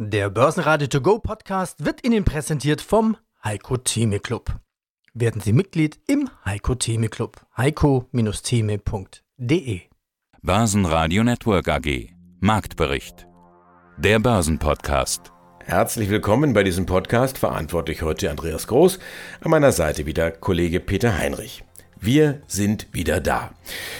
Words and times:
Der 0.00 0.30
Börsenradio 0.30 0.86
To 0.86 1.00
Go 1.00 1.18
Podcast 1.18 1.84
wird 1.84 2.06
Ihnen 2.06 2.24
präsentiert 2.24 2.80
vom 2.80 3.16
Heiko 3.42 3.78
Theme 3.78 4.20
Club. 4.20 4.54
Werden 5.12 5.40
Sie 5.40 5.52
Mitglied 5.52 5.98
im 6.06 6.30
Heiko 6.44 6.76
Theme 6.76 7.08
Club. 7.08 7.44
heiko-theme.de 7.56 9.80
Börsenradio 10.40 11.24
Network 11.24 11.66
AG 11.66 12.10
Marktbericht 12.38 13.26
Der 13.96 14.20
Börsenpodcast 14.20 15.32
Herzlich 15.64 16.10
willkommen 16.10 16.52
bei 16.52 16.62
diesem 16.62 16.86
Podcast. 16.86 17.36
Verantwortlich 17.36 18.02
heute 18.02 18.30
Andreas 18.30 18.68
Groß. 18.68 19.00
An 19.40 19.50
meiner 19.50 19.72
Seite 19.72 20.06
wieder 20.06 20.30
Kollege 20.30 20.78
Peter 20.78 21.18
Heinrich. 21.18 21.64
Wir 22.00 22.42
sind 22.46 22.86
wieder 22.92 23.20
da. 23.20 23.50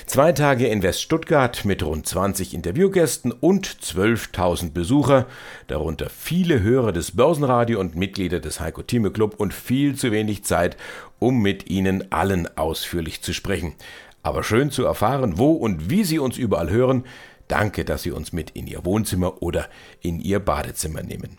Zwei 0.06 0.30
Tage 0.32 0.68
in 0.68 0.82
West 0.82 1.02
Stuttgart 1.02 1.64
mit 1.64 1.82
rund 1.82 2.06
20 2.06 2.54
Interviewgästen 2.54 3.32
und 3.32 3.66
12.000 3.66 4.70
Besucher, 4.70 5.26
darunter 5.66 6.08
viele 6.08 6.62
Hörer 6.62 6.92
des 6.92 7.16
Börsenradio 7.16 7.80
und 7.80 7.96
Mitglieder 7.96 8.38
des 8.38 8.60
Heiko 8.60 8.82
Thieme 8.82 9.10
Club 9.10 9.34
und 9.38 9.52
viel 9.52 9.96
zu 9.96 10.12
wenig 10.12 10.44
Zeit, 10.44 10.76
um 11.18 11.42
mit 11.42 11.68
Ihnen 11.70 12.12
allen 12.12 12.48
ausführlich 12.56 13.22
zu 13.22 13.32
sprechen. 13.32 13.74
Aber 14.22 14.44
schön 14.44 14.70
zu 14.70 14.84
erfahren, 14.84 15.36
wo 15.36 15.52
und 15.52 15.90
wie 15.90 16.04
Sie 16.04 16.20
uns 16.20 16.38
überall 16.38 16.70
hören. 16.70 17.04
Danke, 17.48 17.84
dass 17.84 18.02
Sie 18.02 18.12
uns 18.12 18.32
mit 18.32 18.50
in 18.50 18.68
Ihr 18.68 18.84
Wohnzimmer 18.84 19.42
oder 19.42 19.68
in 20.02 20.20
Ihr 20.20 20.38
Badezimmer 20.38 21.02
nehmen. 21.02 21.38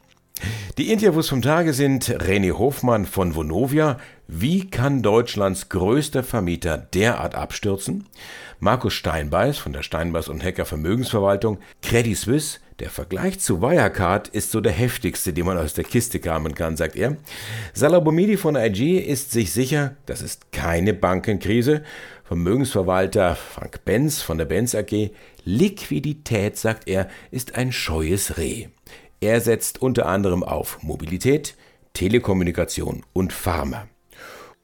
Die 0.78 0.92
Interviews 0.92 1.30
vom 1.30 1.42
Tage 1.42 1.74
sind 1.74 2.10
René 2.10 2.58
Hofmann 2.58 3.06
von 3.06 3.36
Vonovia. 3.36 3.98
Wie 4.28 4.70
kann 4.70 5.02
Deutschlands 5.02 5.70
größter 5.70 6.24
Vermieter 6.24 6.78
derart 6.78 7.36
abstürzen? 7.36 8.08
Markus 8.60 8.94
Steinbeiß 8.94 9.58
von 9.58 9.74
der 9.74 9.84
Steinbeiß 9.84 10.30
und 10.30 10.44
Hecker 10.44 10.66
Vermögensverwaltung. 10.66 11.60
Credit 11.82 12.18
Suisse. 12.18 12.60
Der 12.80 12.90
Vergleich 12.90 13.42
zu 13.42 13.62
Wirecard 13.62 14.30
ist 14.30 14.52
so 14.52 14.62
der 14.62 14.72
heftigste, 14.72 15.34
den 15.34 15.46
man 15.46 15.58
aus 15.58 15.74
der 15.74 15.84
Kiste 15.84 16.22
kramen 16.22 16.56
kann, 16.56 16.78
sagt 16.78 16.96
er. 16.96 17.18
Salabomidi 17.74 18.38
von 18.38 18.56
IG 18.56 19.00
ist 19.00 19.32
sich 19.32 19.52
sicher, 19.52 19.98
das 20.06 20.22
ist 20.22 20.54
keine 20.54 20.94
Bankenkrise. 20.94 21.84
Vermögensverwalter 22.24 23.36
Frank 23.36 23.84
Benz 23.84 24.22
von 24.22 24.38
der 24.38 24.46
Benz 24.46 24.76
AG. 24.76 25.12
Liquidität, 25.44 26.58
sagt 26.58 26.88
er, 26.88 27.10
ist 27.32 27.56
ein 27.56 27.74
scheues 27.74 28.38
Reh. 28.38 28.68
Er 29.22 29.42
setzt 29.42 29.82
unter 29.82 30.06
anderem 30.06 30.44
auf 30.44 30.82
Mobilität, 30.82 31.56
Telekommunikation 31.94 33.04
und 33.12 33.34
Pharma. 33.34 33.88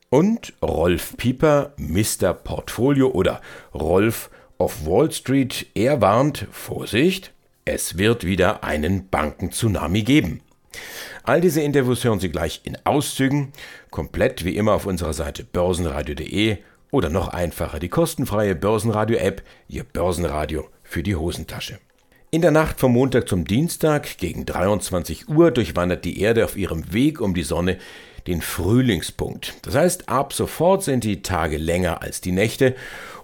Und 0.09 0.53
Rolf 0.61 1.17
Pieper, 1.17 1.73
Mr. 1.77 2.33
Portfolio 2.33 3.09
oder 3.09 3.41
Rolf 3.73 4.29
of 4.57 4.85
Wall 4.85 5.11
Street, 5.11 5.67
er 5.73 5.99
warnt, 5.99 6.47
Vorsicht, 6.51 7.33
es 7.65 7.97
wird 7.97 8.23
wieder 8.23 8.63
einen 8.63 9.09
Banken-Tsunami 9.09 10.03
geben. 10.03 10.41
All 11.23 11.41
diese 11.41 11.61
Interviews 11.61 12.03
hören 12.03 12.19
Sie 12.19 12.29
gleich 12.29 12.61
in 12.63 12.77
Auszügen, 12.85 13.51
komplett 13.89 14.45
wie 14.45 14.55
immer 14.55 14.73
auf 14.73 14.85
unserer 14.85 15.13
Seite 15.13 15.43
börsenradio.de 15.43 16.59
oder 16.91 17.09
noch 17.09 17.29
einfacher 17.29 17.79
die 17.79 17.89
kostenfreie 17.89 18.55
Börsenradio-App, 18.55 19.41
Ihr 19.67 19.83
Börsenradio 19.83 20.69
für 20.83 21.03
die 21.03 21.15
Hosentasche. 21.15 21.79
In 22.35 22.41
der 22.41 22.51
Nacht 22.51 22.81
vom 22.81 22.91
Montag 22.91 23.29
zum 23.29 23.45
Dienstag 23.45 24.17
gegen 24.17 24.45
23 24.45 25.29
Uhr 25.29 25.51
durchwandert 25.51 26.03
die 26.03 26.19
Erde 26.19 26.43
auf 26.43 26.57
ihrem 26.57 26.91
Weg 26.91 27.21
um 27.21 27.33
die 27.33 27.43
Sonne 27.43 27.77
den 28.27 28.41
Frühlingspunkt. 28.41 29.53
Das 29.61 29.73
heißt, 29.73 30.09
ab 30.09 30.33
sofort 30.33 30.83
sind 30.83 31.05
die 31.05 31.21
Tage 31.21 31.57
länger 31.57 32.01
als 32.01 32.19
die 32.19 32.33
Nächte 32.33 32.75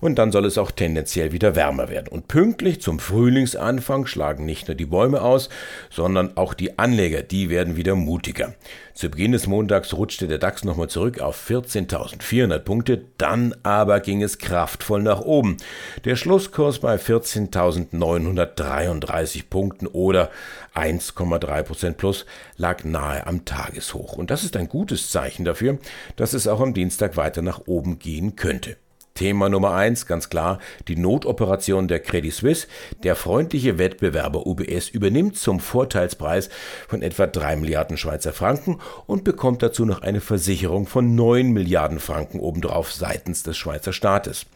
und 0.02 0.20
dann 0.20 0.32
soll 0.32 0.46
es 0.46 0.58
auch 0.58 0.72
tendenziell 0.72 1.32
wieder 1.32 1.56
wärmer 1.56 1.90
werden. 1.90 2.08
Und 2.10 2.28
pünktlich 2.28 2.82
zum 2.82 3.00
Frühlingsanfang 3.00 4.08
schlagen 4.08 4.46
nicht 4.46 4.68
nur 4.68 4.76
die 4.76 4.86
Bäume 4.86 5.22
aus, 5.22 5.48
sondern 5.90 6.36
auch 6.36 6.54
die 6.54 6.78
Anleger, 6.78 7.22
die 7.22 7.50
werden 7.50 7.78
wieder 7.78 7.96
mutiger. 7.96 8.54
Zu 8.94 9.10
Beginn 9.10 9.32
des 9.32 9.48
Montags 9.48 9.94
rutschte 9.94 10.28
der 10.28 10.38
DAX 10.38 10.66
nochmal 10.66 10.90
zurück 10.90 11.22
auf 11.22 11.50
14.400 11.50 12.60
Punkte, 12.60 13.06
dann 13.18 13.56
aber 13.64 14.02
ging 14.02 14.22
es 14.22 14.38
kraftvoll 14.38 15.02
nach 15.02 15.22
oben. 15.22 15.56
Der 16.04 16.18
Schlusskurs 16.18 16.80
bei 16.80 16.98
14.933 16.98 19.46
Punkten 19.50 19.88
oder 19.88 20.30
1,3% 20.76 21.94
plus 21.94 22.26
lag 22.58 22.84
nahe 22.84 23.26
am 23.28 23.46
Tageshoch. 23.46 24.14
Und 24.14 24.32
das 24.32 24.44
ist 24.44 24.58
ein 24.58 24.68
gutes 24.68 25.10
Zeichen 25.10 25.46
dafür, 25.46 25.78
dass 26.16 26.34
es 26.34 26.48
auch 26.48 26.60
am 26.60 26.74
Dienstag 26.74 27.16
weiter 27.18 27.42
nach 27.42 27.68
oben 27.68 28.00
gehen 28.00 28.36
könnte. 28.36 28.78
Thema 29.22 29.50
Nummer 29.50 29.76
eins, 29.76 30.08
ganz 30.08 30.30
klar, 30.30 30.58
die 30.88 30.96
Notoperation 30.96 31.88
der 31.88 32.00
Credit 32.00 32.34
Suisse. 32.34 32.66
Der 33.04 33.16
freundliche 33.16 33.78
Wettbewerber 33.78 34.48
UBS 34.48 34.90
übernimmt 34.90 35.38
zum 35.38 35.60
Vorteilspreis 35.60 36.50
von 36.88 37.04
etwa 37.04 37.28
drei 37.28 37.56
Milliarden 37.56 37.98
Schweizer 37.98 38.34
Franken 38.34 38.80
und 39.06 39.24
bekommt 39.24 39.62
dazu 39.62 39.86
noch 39.86 40.02
eine 40.02 40.22
Versicherung 40.22 40.88
von 40.88 41.14
neun 41.14 41.52
Milliarden 41.52 42.00
Franken 42.00 42.40
obendrauf 42.40 42.92
seitens 42.92 43.44
des 43.44 43.58
Schweizer 43.58 43.94
Staates. 43.94 44.48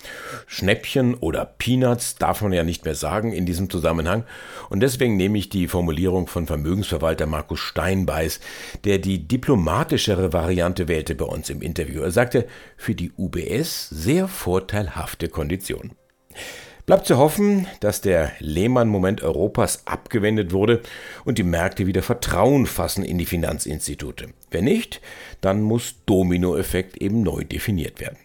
Schnäppchen 0.47 1.13
oder 1.13 1.45
Peanuts 1.45 2.15
darf 2.15 2.41
man 2.41 2.51
ja 2.51 2.63
nicht 2.63 2.85
mehr 2.85 2.95
sagen 2.95 3.33
in 3.33 3.45
diesem 3.45 3.69
Zusammenhang 3.69 4.23
und 4.71 4.79
deswegen 4.79 5.15
nehme 5.15 5.37
ich 5.37 5.49
die 5.49 5.67
Formulierung 5.67 6.25
von 6.25 6.47
Vermögensverwalter 6.47 7.27
Markus 7.27 7.59
Steinbeiß, 7.59 8.39
der 8.83 8.97
die 8.97 9.27
diplomatischere 9.27 10.33
Variante 10.33 10.87
wählte 10.87 11.13
bei 11.13 11.25
uns 11.25 11.51
im 11.51 11.61
Interview. 11.61 12.01
Er 12.01 12.09
sagte, 12.09 12.47
für 12.77 12.95
die 12.95 13.11
UBS 13.15 13.89
sehr 13.89 14.27
vorteilhafte 14.55 15.27
Kondition. 15.27 15.91
Bleibt 16.85 17.07
zu 17.07 17.17
hoffen, 17.17 17.67
dass 17.81 17.99
der 17.99 18.31
Lehmann-Moment 18.39 19.21
Europas 19.21 19.85
abgewendet 19.85 20.53
wurde 20.53 20.81
und 21.25 21.37
die 21.37 21.43
Märkte 21.43 21.87
wieder 21.87 22.01
Vertrauen 22.01 22.65
fassen 22.65 23.03
in 23.03 23.17
die 23.17 23.25
Finanzinstitute. 23.25 24.29
Wenn 24.51 24.63
nicht, 24.63 25.01
dann 25.41 25.61
muss 25.61 25.95
Dominoeffekt 26.05 26.95
eben 27.01 27.21
neu 27.21 27.43
definiert 27.43 27.99
werden. 27.99 28.17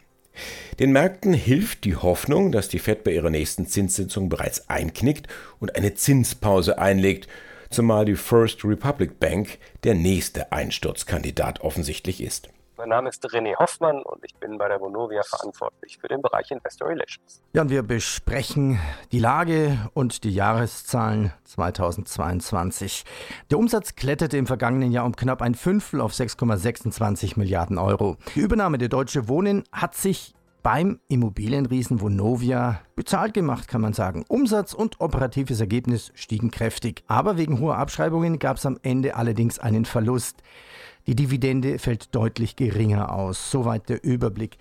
Den 0.78 0.92
Märkten 0.92 1.32
hilft 1.32 1.82
die 1.82 1.96
Hoffnung, 1.96 2.52
dass 2.52 2.68
die 2.68 2.78
Fed 2.78 3.02
bei 3.02 3.10
ihrer 3.10 3.30
nächsten 3.30 3.66
Zinssitzung 3.66 4.28
bereits 4.28 4.70
einknickt 4.70 5.26
und 5.58 5.74
eine 5.74 5.94
Zinspause 5.94 6.78
einlegt, 6.78 7.26
zumal 7.70 8.04
die 8.04 8.14
First 8.14 8.64
Republic 8.64 9.18
Bank 9.18 9.58
der 9.82 9.96
nächste 9.96 10.52
Einsturzkandidat 10.52 11.60
offensichtlich 11.62 12.22
ist. 12.22 12.50
Mein 12.80 12.88
Name 12.88 13.10
ist 13.10 13.22
René 13.26 13.58
Hoffmann 13.58 14.00
und 14.00 14.24
ich 14.24 14.34
bin 14.36 14.56
bei 14.56 14.66
der 14.66 14.80
Vonovia 14.80 15.20
verantwortlich 15.22 15.98
für 15.98 16.08
den 16.08 16.22
Bereich 16.22 16.50
Investor 16.50 16.88
Relations. 16.88 17.42
Ja, 17.52 17.60
und 17.60 17.68
wir 17.68 17.82
besprechen 17.82 18.80
die 19.12 19.18
Lage 19.18 19.76
und 19.92 20.24
die 20.24 20.30
Jahreszahlen 20.30 21.30
2022. 21.44 23.04
Der 23.50 23.58
Umsatz 23.58 23.96
kletterte 23.96 24.38
im 24.38 24.46
vergangenen 24.46 24.92
Jahr 24.92 25.04
um 25.04 25.14
knapp 25.14 25.42
ein 25.42 25.54
Fünftel 25.54 26.00
auf 26.00 26.14
6,26 26.14 27.38
Milliarden 27.38 27.76
Euro. 27.76 28.16
Die 28.34 28.40
Übernahme 28.40 28.78
der 28.78 28.88
Deutsche 28.88 29.28
Wohnen 29.28 29.64
hat 29.72 29.94
sich 29.94 30.32
beim 30.62 31.00
Immobilienriesen 31.08 32.00
Vonovia 32.00 32.80
bezahlt 32.96 33.34
gemacht, 33.34 33.68
kann 33.68 33.82
man 33.82 33.92
sagen. 33.92 34.24
Umsatz 34.26 34.72
und 34.72 35.00
operatives 35.00 35.60
Ergebnis 35.60 36.12
stiegen 36.14 36.50
kräftig. 36.50 37.04
Aber 37.08 37.36
wegen 37.36 37.60
hoher 37.60 37.76
Abschreibungen 37.76 38.38
gab 38.38 38.56
es 38.56 38.64
am 38.64 38.78
Ende 38.82 39.16
allerdings 39.16 39.58
einen 39.58 39.84
Verlust. 39.84 40.42
Die 41.10 41.16
Dividende 41.16 41.80
fällt 41.80 42.14
deutlich 42.14 42.54
geringer 42.54 43.12
aus. 43.12 43.50
Soweit 43.50 43.88
der 43.88 44.04
Überblick. 44.04 44.58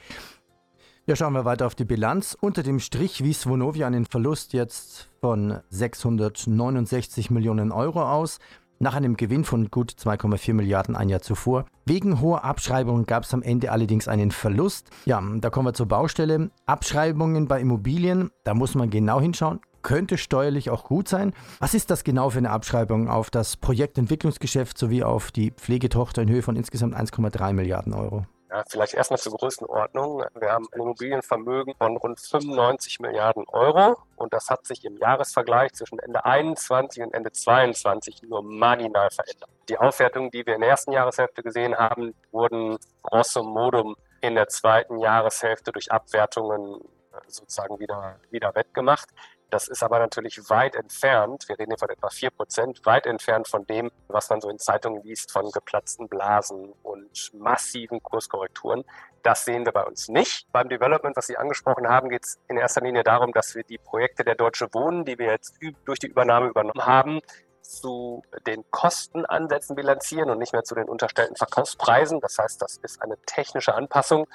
Ja, 1.05 1.15
schauen 1.15 1.33
wir 1.33 1.45
weiter 1.45 1.67
auf 1.67 1.75
die 1.75 1.85
Bilanz. 1.85 2.35
Unter 2.41 2.63
dem 2.63 2.79
Strich 2.79 3.23
wies 3.23 3.45
Vonovia 3.45 3.85
einen 3.85 4.07
Verlust 4.07 4.53
jetzt 4.53 5.09
von 5.21 5.59
669 5.69 7.29
Millionen 7.29 7.71
Euro 7.71 8.01
aus, 8.01 8.39
nach 8.79 8.95
einem 8.95 9.15
Gewinn 9.15 9.43
von 9.43 9.69
gut 9.69 9.91
2,4 9.91 10.55
Milliarden 10.55 10.95
ein 10.95 11.09
Jahr 11.09 11.21
zuvor. 11.21 11.65
Wegen 11.85 12.19
hoher 12.19 12.43
Abschreibungen 12.43 13.05
gab 13.05 13.25
es 13.25 13.33
am 13.35 13.43
Ende 13.43 13.71
allerdings 13.71 14.07
einen 14.07 14.31
Verlust. 14.31 14.89
Ja, 15.05 15.21
da 15.21 15.51
kommen 15.51 15.67
wir 15.67 15.73
zur 15.75 15.87
Baustelle. 15.87 16.49
Abschreibungen 16.65 17.47
bei 17.47 17.61
Immobilien, 17.61 18.31
da 18.43 18.55
muss 18.55 18.73
man 18.73 18.89
genau 18.89 19.21
hinschauen 19.21 19.59
könnte 19.81 20.17
steuerlich 20.17 20.69
auch 20.69 20.83
gut 20.83 21.07
sein. 21.07 21.33
Was 21.59 21.73
ist 21.73 21.89
das 21.91 22.03
genau 22.03 22.29
für 22.29 22.39
eine 22.39 22.51
Abschreibung 22.51 23.09
auf 23.09 23.29
das 23.29 23.57
Projektentwicklungsgeschäft 23.57 24.77
sowie 24.77 25.03
auf 25.03 25.31
die 25.31 25.51
Pflegetochter 25.51 26.21
in 26.21 26.29
Höhe 26.29 26.41
von 26.41 26.55
insgesamt 26.55 26.95
1,3 26.95 27.53
Milliarden 27.53 27.93
Euro? 27.93 28.25
Ja, 28.51 28.63
vielleicht 28.67 28.95
erstmal 28.95 29.19
zur 29.19 29.33
Größenordnung. 29.33 30.23
Wir 30.39 30.51
haben 30.51 30.65
ein 30.71 30.81
Immobilienvermögen 30.81 31.75
von 31.75 31.97
rund 31.97 32.19
95 32.19 32.99
Milliarden 32.99 33.47
Euro 33.47 33.95
und 34.15 34.33
das 34.33 34.49
hat 34.49 34.65
sich 34.65 34.83
im 34.85 34.97
Jahresvergleich 34.97 35.73
zwischen 35.73 35.99
Ende 35.99 36.25
21 36.25 37.03
und 37.03 37.13
Ende 37.13 37.31
22 37.31 38.23
nur 38.23 38.41
marginal 38.41 39.11
verändert. 39.11 39.49
Die 39.69 39.77
Aufwertungen, 39.77 40.31
die 40.31 40.47
wir 40.47 40.55
in 40.55 40.61
der 40.61 40.71
ersten 40.71 40.91
Jahreshälfte 40.93 41.43
gesehen 41.43 41.77
haben, 41.77 42.15
wurden 42.31 42.77
grosso 43.03 43.43
modo 43.43 43.93
in 44.21 44.33
der 44.33 44.47
zweiten 44.47 44.97
Jahreshälfte 44.97 45.71
durch 45.71 45.91
Abwertungen 45.91 46.81
sozusagen 47.27 47.79
wieder, 47.79 48.19
wieder 48.31 48.55
wettgemacht. 48.55 49.09
Das 49.49 49.67
ist 49.67 49.81
aber 49.81 49.99
natürlich 49.99 50.49
weit 50.49 50.75
entfernt, 50.75 51.47
wir 51.47 51.57
reden 51.57 51.71
hier 51.71 51.79
von 51.79 51.89
etwa 51.89 52.09
4 52.09 52.29
Prozent, 52.29 52.85
weit 52.85 53.07
entfernt 53.07 53.47
von 53.47 53.65
dem, 53.65 53.89
was 54.07 54.29
man 54.29 54.41
so 54.41 54.49
in 54.49 54.59
Zeitungen 54.59 55.01
liest, 55.03 55.31
von 55.31 55.51
geplatzten 55.51 56.07
Blasen 56.07 56.73
und 56.83 57.31
massiven 57.33 58.01
Kurskorrekturen. 58.03 58.83
Das 59.23 59.45
sehen 59.45 59.65
wir 59.65 59.71
bei 59.71 59.83
uns 59.83 60.07
nicht. 60.07 60.51
Beim 60.51 60.69
Development, 60.69 61.17
was 61.17 61.27
Sie 61.27 61.37
angesprochen 61.37 61.89
haben, 61.89 62.09
geht 62.09 62.25
es 62.25 62.39
in 62.47 62.57
erster 62.57 62.81
Linie 62.81 63.03
darum, 63.03 63.33
dass 63.33 63.55
wir 63.55 63.63
die 63.63 63.79
Projekte 63.79 64.23
der 64.23 64.35
Deutsche 64.35 64.73
Wohnen, 64.73 65.03
die 65.03 65.17
wir 65.17 65.31
jetzt 65.31 65.57
durch 65.85 65.99
die 65.99 66.07
Übernahme 66.07 66.47
übernommen 66.47 66.85
haben, 66.85 67.19
zu 67.61 68.23
den 68.47 68.63
Kostenansätzen 68.71 69.75
bilanzieren 69.75 70.29
und 70.29 70.39
nicht 70.39 70.53
mehr 70.53 70.63
zu 70.63 70.75
den 70.75 70.89
unterstellten 70.89 71.35
Verkaufspreisen. 71.35 72.19
Das 72.19 72.37
heißt, 72.37 72.61
das 72.61 72.77
ist 72.77 73.01
eine 73.01 73.17
technische 73.25 73.75
Anpassung, 73.75 74.27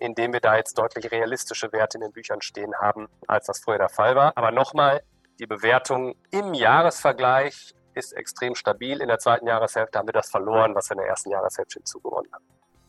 indem 0.00 0.32
wir 0.32 0.40
da 0.40 0.56
jetzt 0.56 0.76
deutlich 0.78 1.10
realistische 1.12 1.72
Werte 1.72 1.98
in 1.98 2.02
den 2.02 2.12
Büchern 2.12 2.40
stehen 2.40 2.74
haben, 2.80 3.08
als 3.28 3.46
das 3.46 3.60
früher 3.60 3.78
der 3.78 3.88
Fall 3.88 4.16
war. 4.16 4.32
Aber 4.34 4.50
nochmal, 4.50 5.02
die 5.38 5.46
Bewertung 5.46 6.14
im 6.30 6.54
Jahresvergleich 6.54 7.74
ist 7.94 8.12
extrem 8.12 8.54
stabil. 8.54 9.00
In 9.00 9.08
der 9.08 9.18
zweiten 9.18 9.46
Jahreshälfte 9.46 9.98
haben 9.98 10.08
wir 10.08 10.12
das 10.12 10.30
verloren, 10.30 10.74
was 10.74 10.90
wir 10.90 10.96
in 10.96 11.02
der 11.02 11.08
ersten 11.08 11.30
Jahreshälfte 11.30 11.78
hinzugewonnen 11.78 12.32
haben. 12.32 12.44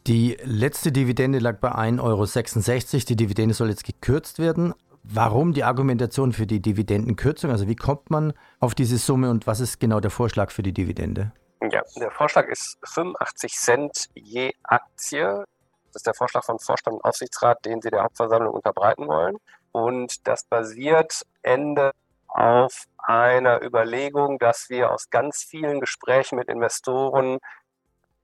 Die 0.08 0.38
letzte 0.44 0.92
Dividende 0.92 1.40
lag 1.40 1.60
bei 1.60 1.72
1,66 1.72 2.02
Euro. 2.02 3.06
Die 3.10 3.16
Dividende 3.16 3.54
soll 3.54 3.70
jetzt 3.70 3.84
gekürzt 3.84 4.40
werden. 4.40 4.74
Warum 5.04 5.54
die 5.54 5.64
Argumentation 5.64 6.32
für 6.32 6.48
die 6.48 6.62
Dividendenkürzung? 6.62 7.52
Also 7.52 7.68
wie 7.68 7.76
kommt 7.76 8.10
man 8.10 8.34
auf 8.60 8.76
diese 8.76 8.98
Summe 8.98 9.30
und 9.30 9.48
was 9.48 9.60
ist 9.60 9.80
genau 9.80 10.00
der 10.00 10.12
Vorschlag 10.12 10.52
für 10.52 10.64
die 10.64 10.74
Dividende? 10.74 11.34
Ja, 11.72 11.82
der 11.96 12.12
Vorschlag 12.12 12.48
ist 12.48 12.78
85 12.86 13.54
Cent 13.54 14.10
je 14.16 14.52
Aktie. 14.64 15.44
Das 15.92 16.02
ist 16.02 16.08
der 16.08 16.14
Vorschlag 16.14 16.46
von 16.46 16.58
Vorstand 16.58 16.96
und 16.96 17.04
Aufsichtsrat, 17.04 17.66
den 17.66 17.82
sie 17.82 17.90
der 17.90 18.04
Hauptversammlung 18.04 18.54
unterbreiten 18.54 19.08
wollen. 19.08 19.38
Und 19.74 20.26
das 20.28 20.44
basiert 20.44 21.26
Ende 21.42 21.92
auf 22.28 22.86
einer 22.98 23.62
Überlegung, 23.62 24.40
dass 24.40 24.70
wir 24.70 24.92
aus 24.92 25.10
ganz 25.10 25.44
vielen 25.44 25.82
Gesprächen 25.82 26.38
mit 26.38 26.48
Investoren 26.48 27.40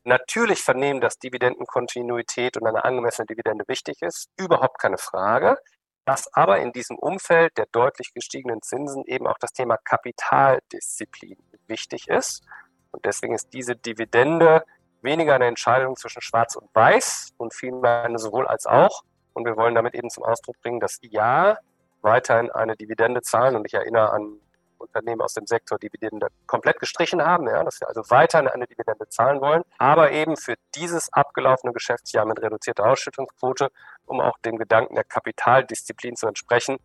natürlich 0.06 0.64
vernehmen, 0.64 1.02
dass 1.02 1.20
Dividendenkontinuität 1.20 2.56
und 2.56 2.66
eine 2.66 2.86
angemessene 2.86 3.26
Dividende 3.26 3.66
wichtig 3.68 4.02
ist. 4.02 4.30
Überhaupt 4.38 4.80
keine 4.80 4.98
Frage. 4.98 5.58
Dass 6.06 6.34
aber 6.34 6.60
in 6.60 6.72
diesem 6.72 6.98
Umfeld 6.98 7.58
der 7.58 7.66
deutlich 7.74 8.14
gestiegenen 8.14 8.62
Zinsen 8.62 9.04
eben 9.06 9.28
auch 9.28 9.38
das 9.40 9.52
Thema 9.52 9.76
Kapitaldisziplin 9.76 11.38
wichtig 11.68 12.08
ist. 12.08 12.46
Und 12.92 13.04
deswegen 13.04 13.36
ist 13.36 13.54
diese 13.54 13.76
Dividende 13.76 14.64
weniger 15.02 15.36
eine 15.36 15.46
Entscheidung 15.46 15.96
zwischen 15.96 16.22
Schwarz 16.22 16.56
und 16.56 16.74
Weiß 16.74 17.30
und 17.38 17.54
vielmehr 17.54 18.04
eine 18.04 18.20
sowohl 18.20 18.48
als 18.48 18.66
auch. 18.66 19.04
Und 19.34 19.46
wir 19.46 19.56
wollen 19.56 19.76
damit 19.76 19.94
eben 19.94 20.10
zum 20.10 20.24
Ausdruck 20.24 20.60
bringen, 20.62 20.80
dass 20.80 21.00
ja 21.02 21.58
weiterhin 22.02 22.52
eine 22.52 22.76
Dividende 22.76 23.22
zahlen. 23.22 23.56
Und 23.56 23.66
ich 23.66 23.74
erinnere 23.74 24.12
an 24.12 24.40
Unternehmen 24.80 25.22
aus 25.22 25.34
dem 25.34 25.48
Sektor 25.48 25.78
Dividende 25.80 26.28
komplett 26.46 26.80
gestrichen 26.80 27.24
haben, 27.24 27.48
ja, 27.48 27.64
dass 27.64 27.80
wir 27.82 27.88
also 27.88 28.04
weiterhin 28.10 28.48
eine 28.48 28.68
Dividende 28.68 29.08
zahlen 29.10 29.42
wollen, 29.42 29.64
aber 29.78 30.12
eben 30.12 30.38
für 30.38 30.56
dieses 30.76 31.12
abgelaufene 31.12 31.74
Geschäftsjahr 31.74 32.26
mit 32.26 32.42
reduzierter 32.42 32.86
Ausschüttungsquote, 32.86 33.70
um 34.06 34.22
auch 34.22 34.38
dem 34.40 34.58
Gedanken 34.58 34.96
der 34.96 35.04
Kapitaldisziplin 35.04 36.16
zu 36.16 36.28
entsprechen. 36.28 36.78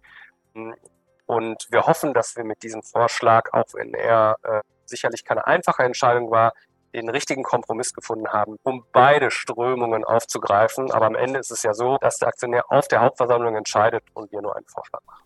Und 1.27 1.67
wir 1.71 1.87
hoffen, 1.87 2.15
dass 2.15 2.37
wir 2.37 2.45
mit 2.45 2.63
diesem 2.63 2.83
Vorschlag, 2.83 3.53
auch 3.53 3.75
wenn 3.75 3.95
er 3.95 4.37
äh, 4.43 4.61
sicherlich 4.87 5.25
keine 5.25 5.47
einfache 5.47 5.83
Entscheidung 5.83 6.31
war, 6.31 6.53
den 6.95 7.09
richtigen 7.09 7.43
Kompromiss 7.43 7.93
gefunden 7.95 8.29
haben, 8.29 8.57
um 8.63 8.85
beide 8.93 9.31
Strömungen 9.31 10.05
aufzugreifen. 10.05 10.91
Aber 10.91 11.07
am 11.07 11.15
Ende 11.15 11.41
ist 11.41 11.51
es 11.51 11.63
ja 11.63 11.75
so, 11.75 11.99
dass 12.01 12.19
der 12.19 12.29
Aktionär 12.29 12.65
auf 12.69 12.89
der 12.89 13.01
Hauptversammlung 13.01 13.57
entscheidet 13.57 14.05
und 14.15 14.31
wir 14.33 14.43
nur 14.43 14.57
einen 14.57 14.67
Vorschlag 14.67 15.01
machen. 15.07 15.23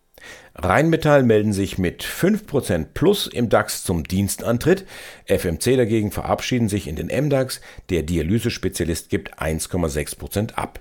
Rheinmetall 0.55 1.21
melden 1.21 1.53
sich 1.53 1.77
mit 1.77 2.03
5% 2.03 2.87
plus 2.93 3.27
im 3.27 3.49
DAX 3.49 3.83
zum 3.83 4.03
Dienstantritt. 4.03 4.87
FMC 5.25 5.77
dagegen 5.77 6.11
verabschieden 6.11 6.69
sich 6.69 6.87
in 6.87 6.95
den 6.95 7.07
MDAX. 7.07 7.61
Der 7.89 8.01
Dialysespezialist 8.01 9.09
gibt 9.09 9.39
1,6% 9.39 10.55
ab. 10.55 10.79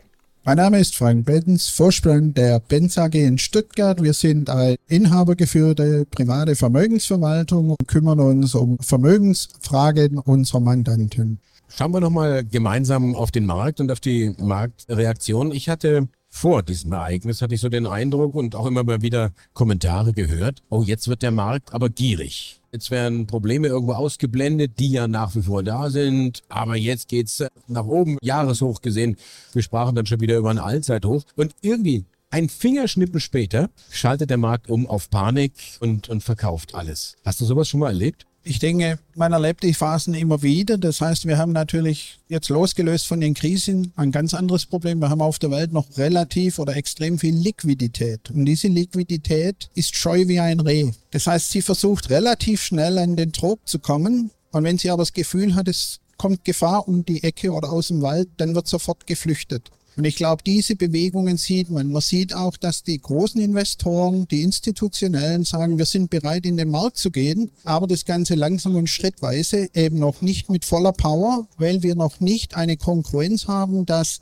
Mein 0.49 0.59
Name 0.59 0.79
ist 0.79 0.95
Frank 0.95 1.27
Bettens, 1.27 1.71
Vorstand 1.71 2.39
der 2.39 2.61
Benz 2.61 2.97
AG 2.99 3.15
in 3.15 3.37
Stuttgart. 3.37 4.01
Wir 4.01 4.13
sind 4.13 4.49
eine 4.49 4.77
inhabergeführte 4.87 6.07
private 6.09 6.55
Vermögensverwaltung 6.55 7.71
und 7.71 7.89
kümmern 7.89 8.21
uns 8.21 8.55
um 8.55 8.79
Vermögensfragen 8.79 10.19
unserer 10.19 10.61
Mandanten. 10.61 11.41
Schauen 11.67 11.91
wir 11.93 11.99
nochmal 11.99 12.45
gemeinsam 12.45 13.17
auf 13.17 13.33
den 13.33 13.45
Markt 13.45 13.81
und 13.81 13.91
auf 13.91 13.99
die 13.99 14.37
Marktreaktion. 14.39 15.51
Ich 15.51 15.69
hatte 15.69 16.07
vor 16.29 16.63
diesem 16.63 16.93
Ereignis 16.93 17.43
hatte 17.43 17.57
ich 17.57 17.61
so 17.61 17.69
den 17.69 17.89
Eindruck 17.89 18.37
und 18.37 18.55
auch 18.55 18.67
immer 18.67 18.85
mal 18.85 19.03
wieder 19.03 19.33
Kommentare 19.53 20.13
gehört, 20.13 20.63
oh, 20.69 20.85
jetzt 20.85 21.09
wird 21.09 21.23
der 21.23 21.33
Markt 21.33 21.75
aber 21.75 21.89
gierig. 21.89 22.61
Jetzt 22.77 22.91
werden 22.91 23.27
Probleme 23.27 23.69
irgendwo 23.69 23.95
ausgeblendet, 23.95 24.79
die 24.79 24.91
ja 24.91 25.09
nach 25.09 25.35
wie 25.35 25.41
vor 25.41 25.63
da 25.63 25.89
sind. 25.89 26.43
Aber 26.51 26.77
jetzt 26.77 27.09
geht's 27.09 27.43
nach 27.69 27.87
oben, 27.87 28.19
Jahreshoch 28.21 28.83
gesehen. 28.83 29.17
Wir 29.55 29.63
sprachen 29.63 29.95
dann 29.95 30.05
schon 30.05 30.21
wieder 30.21 30.37
über 30.37 30.51
einen 30.51 30.59
Allzeithoch. 30.59 31.23
Und 31.37 31.55
irgendwie 31.63 32.05
ein 32.29 32.51
Fingerschnippen 32.51 33.19
später 33.19 33.71
schaltet 33.91 34.29
der 34.29 34.37
Markt 34.37 34.69
um 34.69 34.87
auf 34.87 35.09
Panik 35.09 35.55
und, 35.81 36.11
und 36.11 36.23
verkauft 36.23 36.75
alles. 36.75 37.17
Hast 37.25 37.41
du 37.41 37.47
sowas 37.47 37.67
schon 37.67 37.81
mal 37.81 37.89
erlebt? 37.89 38.27
Ich 38.49 38.61
denke, 38.61 39.01
man 39.17 39.33
erlebt 39.33 39.65
die 39.65 39.75
Phasen 39.75 40.15
immer 40.15 40.41
wieder. 40.41 40.79
Das 40.79 41.01
heißt, 41.01 41.27
wir 41.27 41.37
haben 41.37 41.51
natürlich 41.51 42.21
jetzt 42.29 42.49
losgelöst 42.49 43.09
von 43.09 43.21
den 43.21 43.35
Krisen 43.35 43.93
ein 43.97 44.13
ganz 44.13 44.35
anderes 44.35 44.67
Problem. 44.67 45.01
Wir 45.01 45.11
haben 45.11 45.21
auf 45.21 45.41
der 45.41 45.51
Welt 45.51 45.73
noch 45.73 45.99
relativ 45.99 46.61
oder 46.61 46.77
extrem 46.77 47.19
viel 47.19 47.35
Liquidität. 47.35 48.31
Und 48.31 48.45
diese 48.45 48.69
Liquidität 48.69 49.69
ist 49.75 49.97
scheu 49.97 50.29
wie 50.29 50.39
ein 50.39 50.61
Reh. 50.61 50.93
Das 51.11 51.27
heißt, 51.27 51.51
sie 51.51 51.61
versucht 51.61 52.09
relativ 52.09 52.63
schnell 52.63 52.99
an 52.99 53.17
den 53.17 53.33
Trog 53.33 53.67
zu 53.67 53.81
kommen. 53.81 54.31
Und 54.53 54.63
wenn 54.63 54.79
sie 54.79 54.91
aber 54.91 55.03
das 55.03 55.13
Gefühl 55.13 55.57
hat, 55.57 55.67
es 55.67 55.99
kommt 56.17 56.45
Gefahr 56.45 56.87
um 56.87 57.05
die 57.05 57.25
Ecke 57.25 57.51
oder 57.51 57.73
aus 57.73 57.89
dem 57.89 58.01
Wald, 58.01 58.29
dann 58.37 58.55
wird 58.55 58.69
sofort 58.69 59.09
geflüchtet. 59.09 59.73
Und 59.97 60.05
ich 60.05 60.17
glaube, 60.17 60.43
diese 60.45 60.77
Bewegungen 60.77 61.39
sieht 61.39 61.71
man. 61.71 61.91
Man 61.91 62.03
sieht 62.03 62.35
auch, 62.35 62.59
dass 62.59 62.83
die 62.83 63.01
großen 63.01 63.41
Investoren, 63.41 64.29
die 64.29 64.43
institutionellen 64.43 65.45
sagen, 65.45 65.79
wir 65.79 65.87
sind 65.87 66.11
bereit, 66.11 66.45
in 66.45 66.59
den 66.59 66.71
Markt 66.71 66.99
zu 66.99 67.11
gehen, 67.11 67.51
aber 67.65 67.87
das 67.87 68.05
Ganze 68.05 68.35
langsam 68.35 68.77
und 68.77 68.89
schrittweise 68.89 69.69
eben 69.75 69.99
noch 69.99 70.21
nicht 70.21 70.51
mit 70.51 70.67
voller 70.67 70.93
Power, 70.93 71.49
weil 71.57 71.83
wir 71.83 71.95
noch 71.95 72.21
nicht 72.21 72.57
eine 72.57 72.77
Konkurrenz 72.77 73.49
haben, 73.49 73.87
dass 73.87 74.21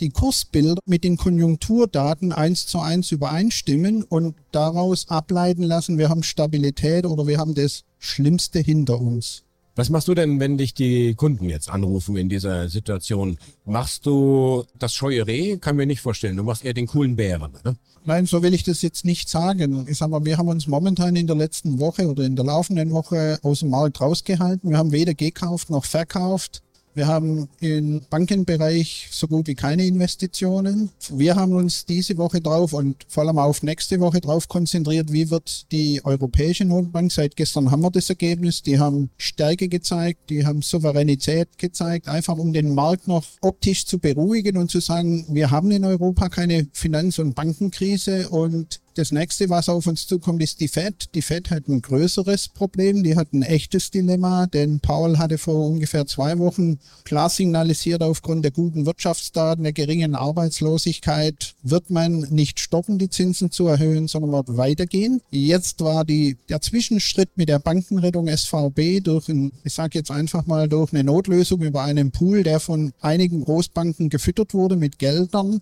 die 0.00 0.08
Kursbilder 0.08 0.80
mit 0.86 1.04
den 1.04 1.18
Konjunkturdaten 1.18 2.32
eins 2.32 2.66
zu 2.66 2.80
eins 2.80 3.12
übereinstimmen 3.12 4.02
und 4.02 4.34
daraus 4.50 5.08
ableiten 5.08 5.62
lassen, 5.62 5.98
wir 5.98 6.08
haben 6.08 6.22
Stabilität 6.22 7.04
oder 7.04 7.26
wir 7.26 7.36
haben 7.36 7.54
das 7.54 7.84
Schlimmste 7.98 8.60
hinter 8.60 8.98
uns. 8.98 9.42
Was 9.80 9.88
machst 9.88 10.08
du 10.08 10.14
denn, 10.14 10.40
wenn 10.40 10.58
dich 10.58 10.74
die 10.74 11.14
Kunden 11.14 11.48
jetzt 11.48 11.70
anrufen 11.70 12.14
in 12.14 12.28
dieser 12.28 12.68
Situation? 12.68 13.38
Machst 13.64 14.04
du 14.04 14.64
das 14.78 14.92
scheue 14.92 15.26
Reh? 15.26 15.56
Kann 15.56 15.76
mir 15.76 15.86
nicht 15.86 16.02
vorstellen. 16.02 16.36
Du 16.36 16.42
machst 16.42 16.66
eher 16.66 16.74
den 16.74 16.86
coolen 16.86 17.16
Bären. 17.16 17.52
Ne? 17.64 17.76
Nein, 18.04 18.26
so 18.26 18.42
will 18.42 18.52
ich 18.52 18.62
das 18.62 18.82
jetzt 18.82 19.06
nicht 19.06 19.30
sagen. 19.30 19.86
Ich 19.88 19.96
sag 19.96 20.10
mal, 20.10 20.22
wir 20.22 20.36
haben 20.36 20.48
uns 20.48 20.66
momentan 20.66 21.16
in 21.16 21.26
der 21.26 21.36
letzten 21.36 21.80
Woche 21.80 22.08
oder 22.08 22.24
in 22.24 22.36
der 22.36 22.44
laufenden 22.44 22.90
Woche 22.90 23.38
aus 23.42 23.60
dem 23.60 23.70
Markt 23.70 24.02
rausgehalten. 24.02 24.68
Wir 24.68 24.76
haben 24.76 24.92
weder 24.92 25.14
gekauft 25.14 25.70
noch 25.70 25.86
verkauft. 25.86 26.60
Wir 26.92 27.06
haben 27.06 27.48
im 27.60 28.02
Bankenbereich 28.10 29.08
so 29.12 29.28
gut 29.28 29.46
wie 29.46 29.54
keine 29.54 29.86
Investitionen. 29.86 30.90
Wir 31.10 31.36
haben 31.36 31.52
uns 31.52 31.86
diese 31.86 32.18
Woche 32.18 32.40
drauf 32.40 32.72
und 32.72 32.96
vor 33.08 33.22
allem 33.22 33.38
auf 33.38 33.62
nächste 33.62 34.00
Woche 34.00 34.20
drauf 34.20 34.48
konzentriert, 34.48 35.12
wie 35.12 35.30
wird 35.30 35.70
die 35.70 36.04
Europäische 36.04 36.64
Notenbank, 36.64 37.12
seit 37.12 37.36
gestern 37.36 37.70
haben 37.70 37.82
wir 37.82 37.92
das 37.92 38.10
Ergebnis, 38.10 38.62
die 38.62 38.80
haben 38.80 39.10
Stärke 39.18 39.68
gezeigt, 39.68 40.30
die 40.30 40.44
haben 40.44 40.62
Souveränität 40.62 41.58
gezeigt, 41.58 42.08
einfach 42.08 42.36
um 42.36 42.52
den 42.52 42.74
Markt 42.74 43.06
noch 43.06 43.24
optisch 43.40 43.86
zu 43.86 44.00
beruhigen 44.00 44.56
und 44.56 44.70
zu 44.70 44.80
sagen, 44.80 45.26
wir 45.28 45.50
haben 45.52 45.70
in 45.70 45.84
Europa 45.84 46.28
keine 46.28 46.66
Finanz- 46.72 47.20
und 47.20 47.34
Bankenkrise 47.34 48.28
und 48.30 48.80
das 48.94 49.12
nächste, 49.12 49.48
was 49.50 49.68
auf 49.68 49.86
uns 49.86 50.06
zukommt, 50.06 50.42
ist 50.42 50.60
die 50.60 50.68
Fed. 50.68 51.14
Die 51.14 51.22
Fed 51.22 51.50
hat 51.50 51.68
ein 51.68 51.80
größeres 51.80 52.48
Problem. 52.48 53.02
Die 53.02 53.16
hat 53.16 53.32
ein 53.32 53.42
echtes 53.42 53.90
Dilemma, 53.90 54.46
denn 54.46 54.80
Paul 54.80 55.18
hatte 55.18 55.38
vor 55.38 55.68
ungefähr 55.68 56.06
zwei 56.06 56.38
Wochen 56.38 56.78
klar 57.04 57.30
signalisiert, 57.30 58.02
aufgrund 58.02 58.44
der 58.44 58.52
guten 58.52 58.86
Wirtschaftsdaten, 58.86 59.62
der 59.64 59.72
geringen 59.72 60.14
Arbeitslosigkeit 60.14 61.54
wird 61.62 61.90
man 61.90 62.20
nicht 62.30 62.60
stoppen, 62.60 62.98
die 62.98 63.10
Zinsen 63.10 63.50
zu 63.50 63.66
erhöhen, 63.66 64.08
sondern 64.08 64.32
wird 64.32 64.56
weitergehen. 64.56 65.20
Jetzt 65.30 65.80
war 65.80 66.04
die, 66.04 66.36
der 66.48 66.60
Zwischenschritt 66.60 67.30
mit 67.36 67.48
der 67.48 67.58
Bankenrettung 67.58 68.28
SVB 68.28 69.02
durch 69.02 69.28
ein, 69.28 69.52
ich 69.64 69.74
sage 69.74 69.98
jetzt 69.98 70.10
einfach 70.10 70.46
mal, 70.46 70.68
durch 70.68 70.92
eine 70.92 71.04
Notlösung 71.04 71.62
über 71.62 71.82
einen 71.82 72.10
Pool, 72.10 72.42
der 72.42 72.60
von 72.60 72.92
einigen 73.00 73.44
Großbanken 73.44 74.08
gefüttert 74.08 74.54
wurde 74.54 74.76
mit 74.76 74.98
Geldern, 74.98 75.60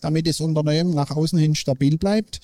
damit 0.00 0.26
das 0.26 0.40
Unternehmen 0.40 0.94
nach 0.94 1.10
außen 1.10 1.38
hin 1.38 1.54
stabil 1.54 1.98
bleibt. 1.98 2.40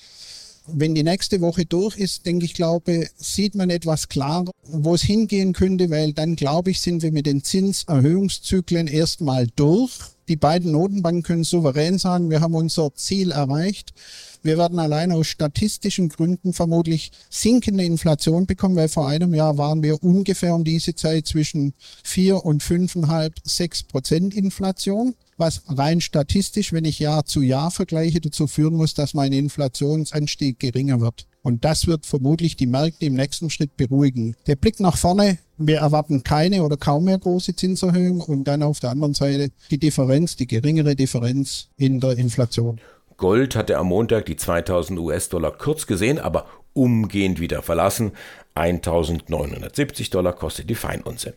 Wenn 0.67 0.95
die 0.95 1.03
nächste 1.03 1.41
Woche 1.41 1.65
durch 1.65 1.97
ist, 1.97 2.25
denke 2.25 2.45
ich, 2.45 2.53
glaube, 2.53 3.07
sieht 3.17 3.55
man 3.55 3.69
etwas 3.69 4.09
klarer, 4.09 4.51
wo 4.63 4.95
es 4.95 5.03
hingehen 5.03 5.53
könnte, 5.53 5.89
weil 5.89 6.13
dann, 6.13 6.35
glaube 6.35 6.71
ich, 6.71 6.81
sind 6.81 7.03
wir 7.03 7.11
mit 7.11 7.27
den 7.27 7.43
Zinserhöhungszyklen 7.43 8.87
erstmal 8.87 9.47
durch. 9.55 9.91
Die 10.27 10.35
beiden 10.35 10.71
Notenbanken 10.71 11.23
können 11.23 11.43
souverän 11.43 11.97
sagen, 11.97 12.29
wir 12.29 12.41
haben 12.41 12.55
unser 12.55 12.93
Ziel 12.95 13.31
erreicht. 13.31 13.93
Wir 14.41 14.57
werden 14.57 14.79
allein 14.79 15.11
aus 15.11 15.27
statistischen 15.27 16.09
Gründen 16.09 16.53
vermutlich 16.53 17.11
sinkende 17.29 17.83
Inflation 17.83 18.45
bekommen, 18.45 18.75
weil 18.75 18.89
vor 18.89 19.07
einem 19.07 19.33
Jahr 19.33 19.57
waren 19.57 19.83
wir 19.83 20.03
ungefähr 20.03 20.55
um 20.55 20.63
diese 20.63 20.95
Zeit 20.95 21.27
zwischen 21.27 21.73
vier 22.03 22.45
und 22.45 22.63
fünfeinhalb, 22.63 23.35
sechs 23.43 23.83
Prozent 23.83 24.33
Inflation 24.33 25.15
was 25.37 25.63
rein 25.67 26.01
statistisch, 26.01 26.71
wenn 26.73 26.85
ich 26.85 26.99
Jahr 26.99 27.25
zu 27.25 27.41
Jahr 27.41 27.71
vergleiche, 27.71 28.21
dazu 28.21 28.47
führen 28.47 28.75
muss, 28.75 28.93
dass 28.93 29.13
mein 29.13 29.33
Inflationsanstieg 29.33 30.59
geringer 30.59 31.01
wird. 31.01 31.27
Und 31.45 31.63
das 31.63 31.85
wird 31.85 32.07
vermutlich 32.07 32.57
die 32.57 32.65
Märkte 32.65 33.05
im 33.05 33.13
nächsten 33.13 33.51
Schritt 33.51 33.77
beruhigen. 33.77 34.35
Der 34.47 34.55
Blick 34.55 34.79
nach 34.79 34.97
vorne, 34.97 35.37
wir 35.59 35.77
erwarten 35.77 36.23
keine 36.23 36.63
oder 36.63 36.75
kaum 36.75 37.03
mehr 37.03 37.19
große 37.19 37.55
Zinserhöhungen 37.55 38.21
und 38.21 38.45
dann 38.45 38.63
auf 38.63 38.79
der 38.79 38.89
anderen 38.89 39.13
Seite 39.13 39.49
die 39.69 39.77
Differenz, 39.77 40.35
die 40.35 40.47
geringere 40.47 40.95
Differenz 40.95 41.67
in 41.77 41.99
der 41.99 42.17
Inflation. 42.17 42.81
Gold 43.17 43.55
hatte 43.55 43.77
am 43.77 43.89
Montag 43.89 44.25
die 44.25 44.37
2000 44.37 44.99
US-Dollar 44.99 45.51
kurz 45.51 45.85
gesehen, 45.85 46.17
aber 46.17 46.47
umgehend 46.73 47.39
wieder 47.39 47.61
verlassen. 47.61 48.13
1970 48.55 50.09
Dollar 50.09 50.33
kostet 50.33 50.67
die 50.67 50.73
Feinunze. 50.73 51.35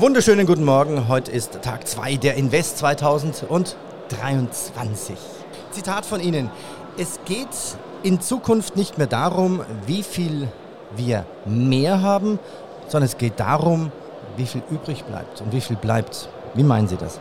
Wunderschönen 0.00 0.48
guten 0.48 0.64
Morgen. 0.64 1.06
Heute 1.06 1.30
ist 1.30 1.62
Tag 1.62 1.86
2 1.86 2.16
der 2.16 2.34
Invest 2.34 2.78
2023. 2.78 5.14
Zitat 5.70 6.04
von 6.04 6.20
Ihnen. 6.20 6.50
Es 6.98 7.20
geht 7.26 7.46
in 8.06 8.20
Zukunft 8.20 8.76
nicht 8.76 8.98
mehr 8.98 9.08
darum, 9.08 9.62
wie 9.84 10.04
viel 10.04 10.46
wir 10.94 11.24
mehr 11.44 12.02
haben, 12.02 12.38
sondern 12.86 13.06
es 13.06 13.18
geht 13.18 13.40
darum, 13.40 13.90
wie 14.36 14.46
viel 14.46 14.62
übrig 14.70 15.02
bleibt 15.04 15.40
und 15.40 15.52
wie 15.52 15.60
viel 15.60 15.76
bleibt. 15.76 16.28
Wie 16.54 16.62
meinen 16.62 16.86
Sie 16.86 16.96
das? 16.96 17.18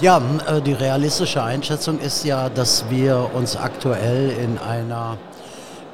Ja, 0.00 0.20
äh, 0.46 0.60
die 0.60 0.74
realistische 0.74 1.42
Einschätzung 1.42 1.98
ist 1.98 2.24
ja, 2.24 2.50
dass 2.50 2.90
wir 2.90 3.30
uns 3.34 3.56
aktuell 3.56 4.30
in 4.30 4.58
einer 4.58 5.16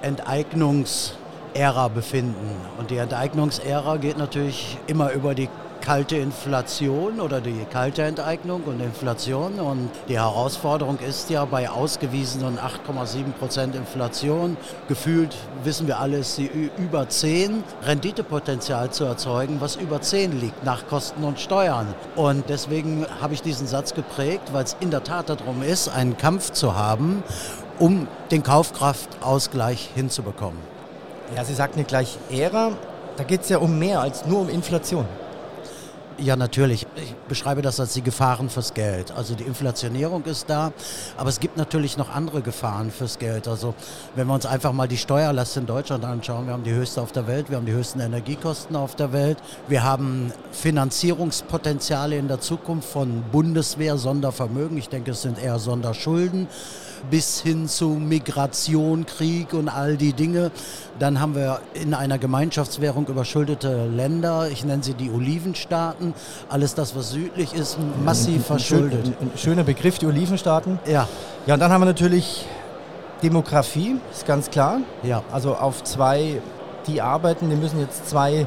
Enteignungsära 0.03 1.87
befinden. 1.95 2.57
Und 2.77 2.91
die 2.91 2.97
Enteignungsära 2.97 3.99
geht 3.99 4.19
natürlich 4.19 4.79
immer 4.89 5.13
über 5.13 5.37
die 5.37 5.49
kalte 5.85 6.17
Inflation 6.17 7.21
oder 7.21 7.43
die 7.43 7.67
kalte 7.71 8.03
Enteignung 8.03 8.63
und 8.63 8.81
Inflation. 8.81 9.61
Und 9.61 9.91
die 10.09 10.19
Herausforderung 10.19 10.99
ist 11.07 11.29
ja 11.29 11.45
bei 11.45 11.69
ausgewiesenen 11.69 12.59
8,7 12.59 13.33
Prozent 13.39 13.75
Inflation, 13.75 14.57
gefühlt 14.89 15.37
wissen 15.63 15.87
wir 15.87 15.99
alle, 15.99 16.19
ist 16.19 16.37
sie 16.37 16.51
über 16.79 17.09
10, 17.09 17.63
Renditepotenzial 17.83 18.91
zu 18.91 19.05
erzeugen, 19.05 19.61
was 19.61 19.77
über 19.77 20.01
10 20.01 20.41
liegt 20.41 20.65
nach 20.65 20.87
Kosten 20.87 21.23
und 21.23 21.39
Steuern. 21.39 21.95
Und 22.17 22.49
deswegen 22.49 23.07
habe 23.21 23.35
ich 23.35 23.43
diesen 23.43 23.67
Satz 23.67 23.93
geprägt, 23.93 24.53
weil 24.53 24.65
es 24.65 24.77
in 24.81 24.91
der 24.91 25.05
Tat 25.05 25.29
darum 25.29 25.63
ist, 25.63 25.89
einen 25.89 26.17
Kampf 26.17 26.51
zu 26.53 26.75
haben, 26.77 27.23
um 27.79 28.09
den 28.31 28.43
Kaufkraftausgleich 28.43 29.91
hinzubekommen. 29.95 30.59
Ja, 31.37 31.45
Sie 31.45 31.55
sagten 31.55 31.87
gleich 31.87 32.17
Ära. 32.31 32.73
Da 33.17 33.25
geht 33.25 33.43
es 33.43 33.49
ja 33.49 33.59
um 33.59 33.79
mehr 33.79 34.01
als 34.01 34.25
nur 34.27 34.41
um 34.41 34.49
Inflation. 34.49 35.07
Ja, 36.19 36.37
natürlich. 36.37 36.84
Ich 36.97 37.13
beschreibe 37.29 37.61
das 37.61 37.81
als 37.81 37.95
die 37.95 38.03
Gefahren 38.03 38.49
fürs 38.49 38.73
Geld. 38.73 39.11
Also 39.11 39.35
die 39.35 39.43
Inflationierung 39.43 40.25
ist 40.25 40.49
da, 40.49 40.73
aber 41.17 41.29
es 41.29 41.41
gibt 41.41 41.57
natürlich 41.57 41.97
noch 41.97 42.15
andere 42.15 42.41
Gefahren 42.41 42.93
fürs 42.93 43.19
Geld. 43.19 43.49
Also 43.49 43.75
wenn 44.15 44.29
wir 44.29 44.35
uns 44.35 44.47
einfach 44.47 44.73
mal 44.73 44.87
die 44.87 44.97
Steuerlast 44.97 45.57
in 45.57 45.67
Deutschland 45.67 46.05
anschauen, 46.05 46.47
wir 46.47 46.53
haben 46.53 46.63
die 46.63 46.73
höchste 46.73 47.03
auf 47.03 47.11
der 47.11 47.27
Welt, 47.27 47.51
wir 47.51 47.57
haben 47.57 47.67
die 47.67 47.73
höchsten 47.73 47.99
Energiekosten 47.99 48.77
auf 48.77 48.95
der 48.95 49.13
Welt, 49.13 49.39
wir 49.67 49.83
haben 49.83 50.33
Finanzierungspotenziale 50.53 52.17
in 52.17 52.29
der 52.29 52.41
Zukunft 52.41 52.89
von 52.89 53.25
Bundeswehr, 53.33 53.99
Sondervermögen, 53.99 54.79
ich 54.79 54.89
denke 54.89 55.11
es 55.11 55.23
sind 55.23 55.43
eher 55.43 55.59
Sonderschulden 55.59 56.47
bis 57.11 57.41
hin 57.41 57.69
zu 57.69 57.89
Migration, 57.91 59.07
Krieg 59.07 59.53
und 59.53 59.69
all 59.69 59.97
die 59.97 60.13
Dinge. 60.13 60.51
Dann 60.99 61.21
haben 61.21 61.35
wir 61.35 61.61
in 61.75 61.95
einer 61.95 62.19
Gemeinschaftswährung 62.19 63.07
überschuldete 63.07 63.87
Länder, 63.87 64.49
ich 64.51 64.65
nenne 64.65 64.83
sie 64.83 64.95
die 64.95 65.11
Olivenstaaten. 65.11 66.15
Alles 66.49 66.75
das, 66.75 66.84
was 66.97 67.11
südlich 67.11 67.55
ist, 67.55 67.79
massiv 68.05 68.47
verschuldet. 68.47 69.07
Ein, 69.07 69.29
ein 69.29 69.39
schöner 69.39 69.65
Begriff, 69.65 69.99
die 69.99 70.07
Olivenstaaten. 70.07 70.79
Ja. 70.87 71.09
Ja, 71.47 71.55
und 71.55 71.61
dann 71.61 71.71
haben 71.73 71.83
wir 71.83 71.87
natürlich 71.87 72.45
Demografie, 73.23 73.97
ist 74.13 74.27
ganz 74.27 74.51
klar. 74.51 74.81
Ja. 75.03 75.23
Also 75.33 75.55
auf 75.55 75.85
zwei, 75.85 76.41
die 76.87 77.01
arbeiten, 77.01 77.49
die 77.49 77.57
müssen 77.57 77.81
jetzt 77.81 78.09
zwei 78.09 78.47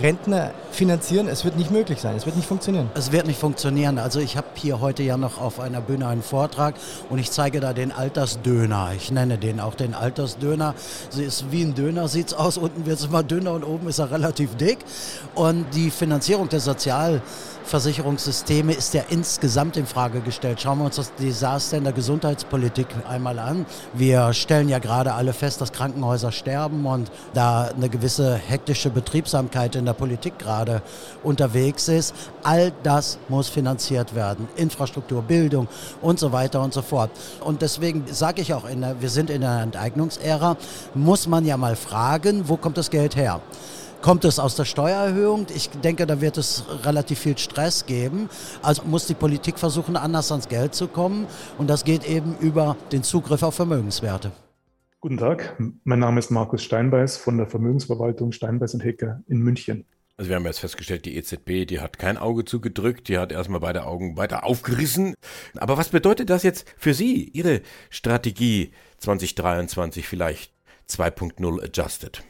Rentner 0.00 0.50
finanzieren, 0.72 1.28
es 1.28 1.44
wird 1.44 1.56
nicht 1.56 1.70
möglich 1.70 2.00
sein, 2.00 2.16
es 2.16 2.26
wird 2.26 2.36
nicht 2.36 2.48
funktionieren. 2.48 2.90
Es 2.94 3.12
wird 3.12 3.26
nicht 3.26 3.38
funktionieren. 3.38 3.98
Also 3.98 4.18
ich 4.18 4.36
habe 4.36 4.48
hier 4.54 4.80
heute 4.80 5.02
ja 5.02 5.16
noch 5.16 5.40
auf 5.40 5.60
einer 5.60 5.80
Bühne 5.80 6.08
einen 6.08 6.22
Vortrag 6.22 6.74
und 7.10 7.18
ich 7.18 7.30
zeige 7.30 7.60
da 7.60 7.72
den 7.72 7.92
Altersdöner. 7.92 8.92
Ich 8.96 9.12
nenne 9.12 9.38
den 9.38 9.60
auch 9.60 9.74
den 9.74 9.94
Altersdöner. 9.94 10.74
Sie 11.10 11.22
ist 11.22 11.52
wie 11.52 11.62
ein 11.62 11.74
Döner, 11.74 12.08
sieht 12.08 12.28
es 12.28 12.34
aus. 12.34 12.58
Unten 12.58 12.86
wird 12.86 12.98
es 12.98 13.06
immer 13.06 13.22
dünner 13.22 13.52
und 13.52 13.62
oben 13.62 13.88
ist 13.88 14.00
er 14.00 14.10
relativ 14.10 14.56
dick. 14.56 14.78
Und 15.34 15.66
die 15.74 15.90
Finanzierung 15.90 16.48
der 16.48 16.60
Sozial 16.60 17.22
Versicherungssysteme 17.64 18.74
ist 18.74 18.92
ja 18.92 19.02
insgesamt 19.08 19.76
in 19.76 19.86
Frage 19.86 20.20
gestellt. 20.20 20.60
Schauen 20.60 20.78
wir 20.78 20.84
uns 20.84 20.96
das 20.96 21.14
Desaster 21.14 21.78
in 21.78 21.84
der 21.84 21.94
Gesundheitspolitik 21.94 22.86
einmal 23.08 23.38
an. 23.38 23.64
Wir 23.94 24.34
stellen 24.34 24.68
ja 24.68 24.78
gerade 24.78 25.14
alle 25.14 25.32
fest, 25.32 25.60
dass 25.60 25.72
Krankenhäuser 25.72 26.30
sterben 26.30 26.84
und 26.84 27.10
da 27.32 27.70
eine 27.74 27.88
gewisse 27.88 28.34
hektische 28.34 28.90
Betriebsamkeit 28.90 29.76
in 29.76 29.83
der 29.86 29.92
Politik 29.92 30.38
gerade 30.38 30.82
unterwegs 31.22 31.88
ist. 31.88 32.14
All 32.42 32.72
das 32.82 33.18
muss 33.28 33.48
finanziert 33.48 34.14
werden. 34.14 34.48
Infrastruktur, 34.56 35.22
Bildung 35.22 35.68
und 36.00 36.18
so 36.18 36.32
weiter 36.32 36.62
und 36.62 36.72
so 36.72 36.82
fort. 36.82 37.10
Und 37.40 37.62
deswegen 37.62 38.04
sage 38.10 38.42
ich 38.42 38.54
auch, 38.54 38.64
der, 38.84 39.00
wir 39.00 39.10
sind 39.10 39.30
in 39.30 39.44
einer 39.44 39.62
Enteignungsära, 39.62 40.56
muss 40.94 41.26
man 41.26 41.44
ja 41.44 41.56
mal 41.56 41.76
fragen, 41.76 42.48
wo 42.48 42.56
kommt 42.56 42.76
das 42.76 42.90
Geld 42.90 43.16
her? 43.16 43.40
Kommt 44.02 44.26
es 44.26 44.38
aus 44.38 44.54
der 44.54 44.66
Steuererhöhung? 44.66 45.46
Ich 45.54 45.70
denke, 45.70 46.06
da 46.06 46.20
wird 46.20 46.36
es 46.36 46.64
relativ 46.84 47.20
viel 47.20 47.38
Stress 47.38 47.86
geben. 47.86 48.28
Also 48.60 48.82
muss 48.84 49.06
die 49.06 49.14
Politik 49.14 49.58
versuchen, 49.58 49.96
anders 49.96 50.30
ans 50.30 50.48
Geld 50.48 50.74
zu 50.74 50.88
kommen. 50.88 51.26
Und 51.56 51.68
das 51.70 51.84
geht 51.84 52.04
eben 52.04 52.36
über 52.38 52.76
den 52.92 53.02
Zugriff 53.02 53.42
auf 53.42 53.54
Vermögenswerte. 53.54 54.30
Guten 55.04 55.18
Tag, 55.18 55.54
mein 55.84 55.98
Name 55.98 56.18
ist 56.18 56.30
Markus 56.30 56.64
Steinbeiß 56.64 57.18
von 57.18 57.36
der 57.36 57.46
Vermögensverwaltung 57.46 58.32
Steinbeiß 58.32 58.72
und 58.72 58.82
Hecker 58.82 59.22
in 59.28 59.36
München. 59.36 59.84
Also 60.16 60.30
wir 60.30 60.36
haben 60.36 60.46
jetzt 60.46 60.60
festgestellt, 60.60 61.04
die 61.04 61.18
EZB, 61.18 61.66
die 61.66 61.80
hat 61.80 61.98
kein 61.98 62.16
Auge 62.16 62.46
zugedrückt, 62.46 63.08
die 63.08 63.18
hat 63.18 63.30
erstmal 63.30 63.60
beide 63.60 63.84
Augen 63.84 64.16
weiter 64.16 64.44
aufgerissen. 64.44 65.12
Aber 65.58 65.76
was 65.76 65.90
bedeutet 65.90 66.30
das 66.30 66.42
jetzt 66.42 66.74
für 66.78 66.94
Sie, 66.94 67.28
Ihre 67.28 67.60
Strategie 67.90 68.70
2023 68.96 70.08
vielleicht 70.08 70.54
2.0 70.88 71.62
adjusted? 71.62 72.22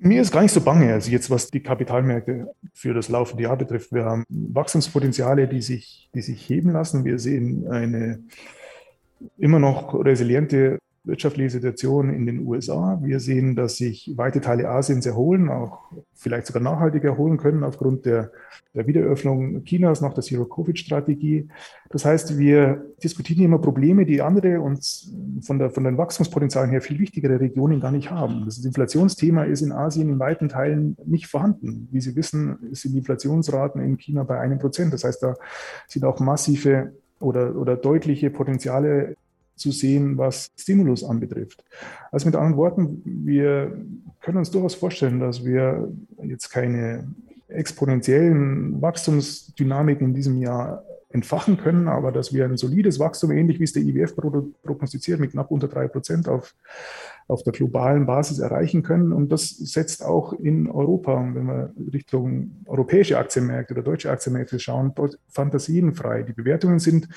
Mir 0.00 0.22
ist 0.22 0.32
gar 0.32 0.42
nicht 0.42 0.50
so 0.50 0.62
bange, 0.62 0.92
also 0.92 1.12
jetzt 1.12 1.30
was 1.30 1.48
die 1.48 1.62
Kapitalmärkte 1.62 2.52
für 2.74 2.92
das 2.92 3.08
laufende 3.08 3.44
Jahr 3.44 3.56
betrifft. 3.56 3.92
Wir 3.92 4.04
haben 4.04 4.24
Wachstumspotenziale, 4.28 5.46
die 5.46 5.62
sich, 5.62 6.10
die 6.12 6.22
sich 6.22 6.48
heben 6.48 6.72
lassen. 6.72 7.04
Wir 7.04 7.20
sehen 7.20 7.68
eine 7.68 8.24
immer 9.36 9.60
noch 9.60 9.94
resiliente 9.94 10.80
wirtschaftliche 11.08 11.50
Situation 11.50 12.10
in 12.10 12.26
den 12.26 12.46
USA. 12.46 13.00
Wir 13.02 13.18
sehen, 13.18 13.56
dass 13.56 13.78
sich 13.78 14.12
weite 14.14 14.40
Teile 14.40 14.68
Asiens 14.68 15.06
erholen, 15.06 15.48
auch 15.48 15.90
vielleicht 16.14 16.46
sogar 16.46 16.62
nachhaltig 16.62 17.02
erholen 17.04 17.38
können 17.38 17.64
aufgrund 17.64 18.06
der, 18.06 18.30
der 18.74 18.86
Wiederöffnung 18.86 19.64
Chinas 19.64 20.00
nach 20.00 20.14
der 20.14 20.22
Zero-Covid-Strategie. 20.22 21.48
Das 21.88 22.04
heißt, 22.04 22.38
wir 22.38 22.84
diskutieren 23.02 23.42
immer 23.42 23.58
Probleme, 23.58 24.04
die 24.04 24.20
andere 24.20 24.60
uns 24.60 25.12
von, 25.40 25.58
der, 25.58 25.70
von 25.70 25.84
den 25.84 25.96
Wachstumspotenzialen 25.96 26.70
her 26.70 26.82
viel 26.82 26.98
wichtigere 26.98 27.40
Regionen 27.40 27.80
gar 27.80 27.90
nicht 27.90 28.10
haben. 28.10 28.44
Das 28.44 28.64
Inflationsthema 28.64 29.44
ist 29.44 29.62
in 29.62 29.72
Asien 29.72 30.10
in 30.10 30.18
weiten 30.18 30.48
Teilen 30.48 30.96
nicht 31.06 31.26
vorhanden. 31.26 31.88
Wie 31.90 32.00
Sie 32.00 32.14
wissen, 32.14 32.58
sind 32.72 32.92
die 32.92 32.98
Inflationsraten 32.98 33.82
in 33.82 33.96
China 33.96 34.22
bei 34.24 34.38
einem 34.38 34.58
Prozent. 34.58 34.92
Das 34.92 35.04
heißt, 35.04 35.22
da 35.22 35.34
sind 35.86 36.04
auch 36.04 36.20
massive 36.20 36.92
oder, 37.20 37.56
oder 37.56 37.76
deutliche 37.76 38.30
Potenziale 38.30 39.16
zu 39.58 39.70
sehen, 39.70 40.18
was 40.18 40.50
Stimulus 40.56 41.04
anbetrifft. 41.04 41.64
Also 42.10 42.26
mit 42.26 42.36
anderen 42.36 42.56
Worten, 42.56 43.02
wir 43.04 43.76
können 44.20 44.38
uns 44.38 44.50
durchaus 44.50 44.74
vorstellen, 44.74 45.20
dass 45.20 45.44
wir 45.44 45.92
jetzt 46.22 46.50
keine 46.50 47.06
exponentiellen 47.48 48.80
Wachstumsdynamiken 48.80 50.08
in 50.08 50.14
diesem 50.14 50.38
Jahr 50.38 50.84
entfachen 51.10 51.56
können, 51.56 51.88
aber 51.88 52.12
dass 52.12 52.34
wir 52.34 52.44
ein 52.44 52.58
solides 52.58 52.98
Wachstum, 52.98 53.30
ähnlich 53.30 53.58
wie 53.60 53.64
es 53.64 53.72
der 53.72 53.82
IWF 53.82 54.14
prognostiziert, 54.62 55.20
mit 55.20 55.32
knapp 55.32 55.50
unter 55.50 55.68
drei 55.68 55.88
Prozent 55.88 56.28
auf 56.28 56.54
auf 57.28 57.42
der 57.42 57.52
globalen 57.52 58.06
Basis 58.06 58.38
erreichen 58.38 58.82
können. 58.82 59.12
Und 59.12 59.30
das 59.30 59.50
setzt 59.50 60.02
auch 60.02 60.32
in 60.32 60.66
Europa, 60.66 61.14
wenn 61.34 61.46
wir 61.46 61.72
Richtung 61.92 62.62
europäische 62.64 63.18
Aktienmärkte 63.18 63.74
oder 63.74 63.82
deutsche 63.82 64.10
Aktienmärkte 64.10 64.58
schauen, 64.58 64.94
Fantasien 65.28 65.94
frei. 65.94 66.22
Die 66.22 66.32
Bewertungen 66.32 66.78
sind 66.78 67.08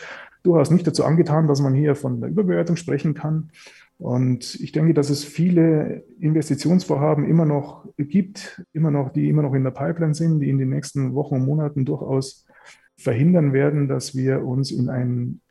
durchaus 0.44 0.70
nicht 0.70 0.86
dazu 0.86 1.06
angetan, 1.06 1.48
dass 1.48 1.62
man 1.62 1.74
hier 1.74 1.96
von 1.96 2.20
der 2.20 2.30
Überbewertung 2.30 2.76
sprechen 2.76 3.14
kann. 3.14 3.52
Und 4.00 4.56
ich 4.56 4.74
denke, 4.74 4.94
dass 4.94 5.10
es 5.10 5.24
viele 5.24 6.04
Investitionsvorhaben 6.20 7.24
immer 7.26 7.46
noch 7.46 7.88
gibt, 7.98 8.66
immer 8.74 8.92
noch, 8.92 9.14
die 9.14 9.30
immer 9.30 9.44
noch 9.44 9.54
in 9.54 9.64
der 9.64 9.72
Pipeline 9.72 10.14
sind, 10.14 10.40
die 10.42 10.50
in 10.50 10.58
den 10.58 10.70
nächsten 10.70 11.14
Wochen 11.14 11.36
und 11.36 11.46
Monaten 11.46 11.86
durchaus 11.86 12.46
verhindern 12.98 13.54
werden, 13.54 13.88
dass 13.88 14.16
wir 14.16 14.44
uns 14.44 14.72
in 14.72 14.90
einen 14.90 15.42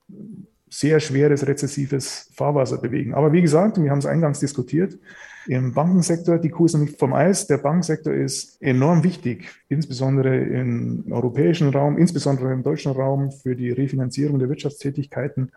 sehr 0.70 1.00
schweres 1.00 1.46
rezessives 1.46 2.30
Fahrwasser 2.32 2.78
bewegen. 2.78 3.12
Aber 3.12 3.32
wie 3.32 3.42
gesagt, 3.42 3.82
wir 3.82 3.90
haben 3.90 3.98
es 3.98 4.06
eingangs 4.06 4.40
diskutiert, 4.40 4.96
im 5.46 5.72
Bankensektor, 5.72 6.38
die 6.38 6.50
Kuh 6.50 6.66
ist 6.66 6.74
noch 6.74 6.80
nicht 6.80 6.98
vom 6.98 7.12
Eis. 7.12 7.46
Der 7.46 7.58
Bankensektor 7.58 8.12
ist 8.12 8.60
enorm 8.62 9.02
wichtig, 9.02 9.48
insbesondere 9.68 10.36
im 10.36 11.06
europäischen 11.10 11.70
Raum, 11.70 11.98
insbesondere 11.98 12.52
im 12.52 12.62
deutschen 12.62 12.92
Raum 12.92 13.32
für 13.32 13.56
die 13.56 13.70
Refinanzierung 13.70 14.38
der 14.38 14.48
Wirtschaftstätigkeiten. 14.48 15.50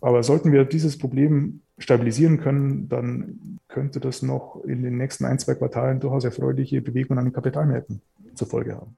Aber 0.00 0.22
sollten 0.22 0.52
wir 0.52 0.64
dieses 0.64 0.98
Problem 0.98 1.60
stabilisieren 1.78 2.40
können, 2.40 2.88
dann 2.88 3.58
könnte 3.68 4.00
das 4.00 4.22
noch 4.22 4.64
in 4.64 4.82
den 4.82 4.96
nächsten 4.96 5.26
ein, 5.26 5.38
zwei 5.38 5.54
Quartalen 5.54 6.00
durchaus 6.00 6.24
erfreuliche 6.24 6.80
Bewegungen 6.80 7.18
an 7.18 7.26
den 7.26 7.34
Kapitalmärkten 7.34 8.00
zur 8.34 8.48
Folge 8.48 8.74
haben. 8.74 8.96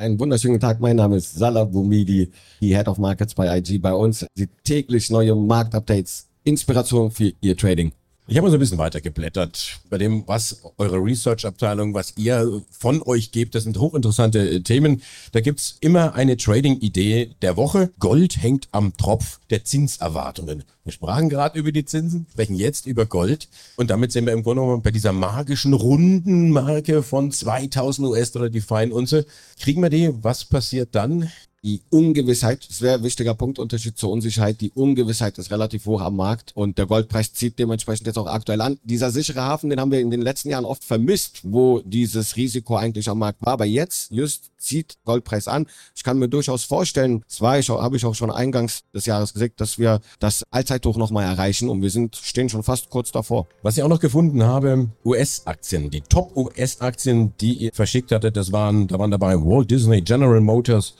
Einen 0.00 0.18
wunderschönen 0.18 0.58
Tag, 0.58 0.80
mein 0.80 0.96
Name 0.96 1.16
ist 1.16 1.34
Salah 1.34 1.64
Boumidi, 1.64 2.30
die 2.62 2.74
Head 2.74 2.88
of 2.88 2.96
Markets 2.96 3.34
bei 3.34 3.58
IG. 3.58 3.76
Bei 3.76 3.92
uns 3.92 4.24
Sie 4.34 4.48
täglich 4.64 5.10
neue 5.10 5.34
Marktupdates, 5.34 6.26
Inspiration 6.42 7.10
für 7.10 7.34
Ihr 7.42 7.54
Trading. 7.54 7.92
Ich 8.30 8.36
habe 8.36 8.46
mal 8.46 8.52
so 8.52 8.58
ein 8.58 8.60
bisschen 8.60 8.78
weiter 8.78 9.00
geblättert 9.00 9.80
bei 9.90 9.98
dem, 9.98 10.22
was 10.28 10.62
eure 10.78 10.98
Research-Abteilung, 10.98 11.94
was 11.94 12.16
ihr 12.16 12.62
von 12.70 13.02
euch 13.02 13.32
gebt. 13.32 13.56
Das 13.56 13.64
sind 13.64 13.76
hochinteressante 13.76 14.38
äh, 14.38 14.60
Themen. 14.60 15.02
Da 15.32 15.40
gibt's 15.40 15.78
immer 15.80 16.14
eine 16.14 16.36
Trading-Idee 16.36 17.32
der 17.42 17.56
Woche. 17.56 17.90
Gold 17.98 18.40
hängt 18.40 18.68
am 18.70 18.96
Tropf 18.96 19.40
der 19.50 19.64
Zinserwartungen. 19.64 20.62
Wir 20.84 20.92
sprachen 20.92 21.28
gerade 21.28 21.58
über 21.58 21.72
die 21.72 21.84
Zinsen, 21.84 22.28
sprechen 22.30 22.54
jetzt 22.54 22.86
über 22.86 23.04
Gold. 23.04 23.48
Und 23.74 23.90
damit 23.90 24.12
sind 24.12 24.26
wir 24.26 24.32
im 24.32 24.44
Grunde 24.44 24.62
genommen 24.62 24.82
bei 24.82 24.92
dieser 24.92 25.12
magischen 25.12 25.74
runden 25.74 26.50
Marke 26.50 27.02
von 27.02 27.32
2000 27.32 28.06
US-Dollar 28.06 28.48
die 28.48 28.60
Feinunze. 28.60 29.26
Kriegen 29.58 29.82
wir 29.82 29.90
die? 29.90 30.08
Was 30.22 30.44
passiert 30.44 30.94
dann? 30.94 31.32
Die 31.62 31.82
Ungewissheit, 31.90 32.66
sehr 32.68 33.02
wichtiger 33.02 33.34
Punkt, 33.34 33.58
zur 33.94 34.10
Unsicherheit. 34.10 34.60
Die 34.60 34.70
Ungewissheit 34.70 35.38
ist 35.38 35.50
relativ 35.50 35.86
hoch 35.86 36.00
am 36.00 36.16
Markt 36.16 36.52
und 36.54 36.78
der 36.78 36.86
Goldpreis 36.86 37.32
zieht 37.32 37.58
dementsprechend 37.58 38.06
jetzt 38.06 38.18
auch 38.18 38.26
aktuell 38.26 38.60
an. 38.60 38.78
Dieser 38.82 39.10
sichere 39.10 39.42
Hafen, 39.42 39.70
den 39.70 39.80
haben 39.80 39.90
wir 39.90 40.00
in 40.00 40.10
den 40.10 40.22
letzten 40.22 40.48
Jahren 40.48 40.64
oft 40.64 40.84
vermisst, 40.84 41.40
wo 41.42 41.80
dieses 41.80 42.36
Risiko 42.36 42.76
eigentlich 42.76 43.08
am 43.08 43.18
Markt 43.18 43.42
war. 43.42 43.52
Aber 43.52 43.66
jetzt, 43.66 44.10
just 44.10 44.50
zieht 44.60 44.98
Goldpreis 45.04 45.48
an. 45.48 45.66
Ich 45.96 46.04
kann 46.04 46.18
mir 46.18 46.28
durchaus 46.28 46.64
vorstellen, 46.64 47.24
das 47.26 47.58
ich, 47.58 47.68
habe 47.68 47.96
ich 47.96 48.04
auch 48.04 48.14
schon 48.14 48.30
eingangs 48.30 48.82
des 48.94 49.06
Jahres 49.06 49.32
gesagt, 49.32 49.60
dass 49.60 49.78
wir 49.78 50.00
das 50.18 50.44
Allzeithoch 50.50 50.96
nochmal 50.96 51.24
erreichen 51.24 51.68
und 51.68 51.82
wir 51.82 51.90
sind, 51.90 52.16
stehen 52.16 52.48
schon 52.48 52.62
fast 52.62 52.90
kurz 52.90 53.10
davor. 53.10 53.46
Was 53.62 53.76
ich 53.76 53.82
auch 53.82 53.88
noch 53.88 54.00
gefunden 54.00 54.42
habe, 54.42 54.90
US-Aktien, 55.04 55.90
die 55.90 56.02
Top-US-Aktien, 56.02 57.32
die 57.40 57.54
ihr 57.54 57.70
verschickt 57.72 58.12
hattet, 58.12 58.36
das 58.36 58.52
waren, 58.52 58.86
da 58.86 58.98
waren 58.98 59.10
dabei 59.10 59.36
Walt 59.36 59.70
Disney, 59.70 60.02
General 60.02 60.40
Motors, 60.40 60.94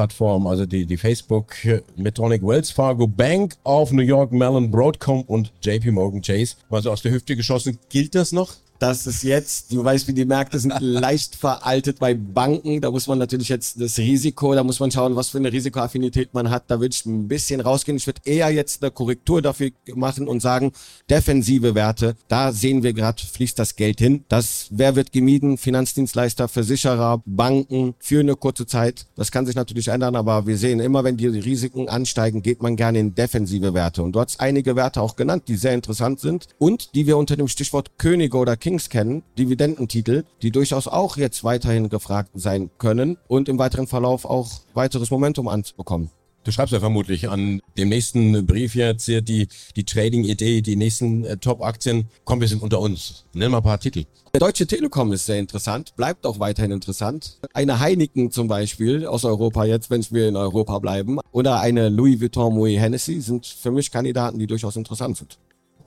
Meta-Plattform, 0.00 0.46
also 0.46 0.66
die, 0.66 0.86
die 0.86 0.96
Facebook, 0.96 1.54
Medtronic, 1.96 2.42
Wells 2.42 2.70
Fargo, 2.70 3.06
Bank 3.06 3.56
of 3.64 3.92
New 3.92 4.02
York, 4.02 4.32
Mellon, 4.32 4.70
Broadcom 4.70 5.22
und 5.22 5.52
JP 5.62 5.92
Morgan 5.92 6.22
Chase. 6.22 6.56
Also 6.70 6.90
aus 6.90 7.02
der 7.02 7.12
Hüfte 7.12 7.36
geschossen. 7.36 7.78
Gilt 7.88 8.14
das 8.14 8.32
noch? 8.32 8.54
Dass 8.80 9.06
es 9.06 9.22
jetzt, 9.22 9.72
du 9.72 9.84
weißt, 9.84 10.08
wie 10.08 10.14
die 10.14 10.24
Märkte 10.24 10.58
sind 10.58 10.74
leicht 10.80 11.36
veraltet 11.36 11.98
bei 11.98 12.14
Banken. 12.14 12.80
Da 12.80 12.90
muss 12.90 13.06
man 13.06 13.18
natürlich 13.18 13.50
jetzt 13.50 13.80
das 13.80 13.98
Risiko, 13.98 14.54
da 14.54 14.64
muss 14.64 14.80
man 14.80 14.90
schauen, 14.90 15.14
was 15.16 15.28
für 15.28 15.38
eine 15.38 15.52
Risikoaffinität 15.52 16.32
man 16.32 16.50
hat. 16.50 16.64
Da 16.68 16.80
würde 16.80 16.94
ich 16.94 17.04
ein 17.04 17.28
bisschen 17.28 17.60
rausgehen. 17.60 17.98
Ich 17.98 18.06
würde 18.06 18.22
eher 18.24 18.50
jetzt 18.50 18.82
eine 18.82 18.90
Korrektur 18.90 19.42
dafür 19.42 19.70
machen 19.94 20.28
und 20.28 20.40
sagen, 20.40 20.72
defensive 21.10 21.74
Werte, 21.74 22.16
da 22.28 22.52
sehen 22.52 22.82
wir 22.82 22.94
gerade, 22.94 23.22
fließt 23.22 23.58
das 23.58 23.76
Geld 23.76 23.98
hin. 24.00 24.24
Das, 24.28 24.68
wer 24.70 24.96
wird 24.96 25.12
gemieden? 25.12 25.58
Finanzdienstleister, 25.58 26.48
Versicherer, 26.48 27.22
Banken 27.26 27.94
für 27.98 28.20
eine 28.20 28.34
kurze 28.34 28.66
Zeit. 28.66 29.06
Das 29.14 29.30
kann 29.30 29.44
sich 29.44 29.56
natürlich 29.56 29.88
ändern, 29.88 30.16
aber 30.16 30.46
wir 30.46 30.56
sehen 30.56 30.80
immer, 30.80 31.04
wenn 31.04 31.18
die 31.18 31.26
Risiken 31.26 31.88
ansteigen, 31.88 32.42
geht 32.42 32.62
man 32.62 32.76
gerne 32.76 32.98
in 32.98 33.14
defensive 33.14 33.74
Werte. 33.74 34.02
Und 34.02 34.12
du 34.12 34.20
hast 34.20 34.40
einige 34.40 34.74
Werte 34.74 35.02
auch 35.02 35.16
genannt, 35.16 35.44
die 35.48 35.56
sehr 35.56 35.74
interessant 35.74 36.20
sind 36.20 36.46
und 36.58 36.94
die 36.94 37.06
wir 37.06 37.18
unter 37.18 37.36
dem 37.36 37.48
Stichwort 37.48 37.98
Könige 37.98 38.38
oder 38.38 38.56
Kinder 38.56 38.69
Kings 38.70 38.88
kennen, 38.88 39.24
Dividendentitel, 39.36 40.22
die 40.42 40.52
durchaus 40.52 40.86
auch 40.86 41.16
jetzt 41.16 41.42
weiterhin 41.42 41.88
gefragt 41.88 42.30
sein 42.34 42.70
können 42.78 43.18
und 43.26 43.48
im 43.48 43.58
weiteren 43.58 43.88
Verlauf 43.88 44.24
auch 44.24 44.48
weiteres 44.74 45.10
Momentum 45.10 45.48
anzubekommen. 45.48 46.10
Du 46.44 46.52
schreibst 46.52 46.72
ja 46.72 46.78
vermutlich 46.78 47.28
an 47.28 47.60
dem 47.76 47.88
nächsten 47.88 48.46
Brief 48.46 48.76
jetzt 48.76 49.06
hier 49.06 49.22
die, 49.22 49.48
die 49.74 49.82
Trading-Idee, 49.82 50.62
die 50.62 50.76
nächsten 50.76 51.24
äh, 51.24 51.36
Top-Aktien. 51.36 52.06
Komm, 52.24 52.40
wir 52.40 52.46
sind 52.46 52.62
unter 52.62 52.78
uns. 52.78 53.24
Nimm 53.34 53.50
mal 53.50 53.56
ein 53.56 53.64
paar 53.64 53.80
Titel. 53.80 54.04
Der 54.34 54.38
Deutsche 54.38 54.68
Telekom 54.68 55.12
ist 55.12 55.26
sehr 55.26 55.40
interessant, 55.40 55.96
bleibt 55.96 56.24
auch 56.24 56.38
weiterhin 56.38 56.70
interessant. 56.70 57.40
Eine 57.52 57.80
Heineken 57.80 58.30
zum 58.30 58.46
Beispiel 58.46 59.04
aus 59.04 59.24
Europa 59.24 59.64
jetzt, 59.64 59.90
wenn 59.90 60.06
wir 60.12 60.28
in 60.28 60.36
Europa 60.36 60.78
bleiben, 60.78 61.18
oder 61.32 61.58
eine 61.58 61.88
Louis 61.88 62.20
Vuitton 62.20 62.54
Moet 62.54 62.78
Hennessy 62.78 63.20
sind 63.20 63.46
für 63.46 63.72
mich 63.72 63.90
Kandidaten, 63.90 64.38
die 64.38 64.46
durchaus 64.46 64.76
interessant 64.76 65.16
sind. 65.16 65.38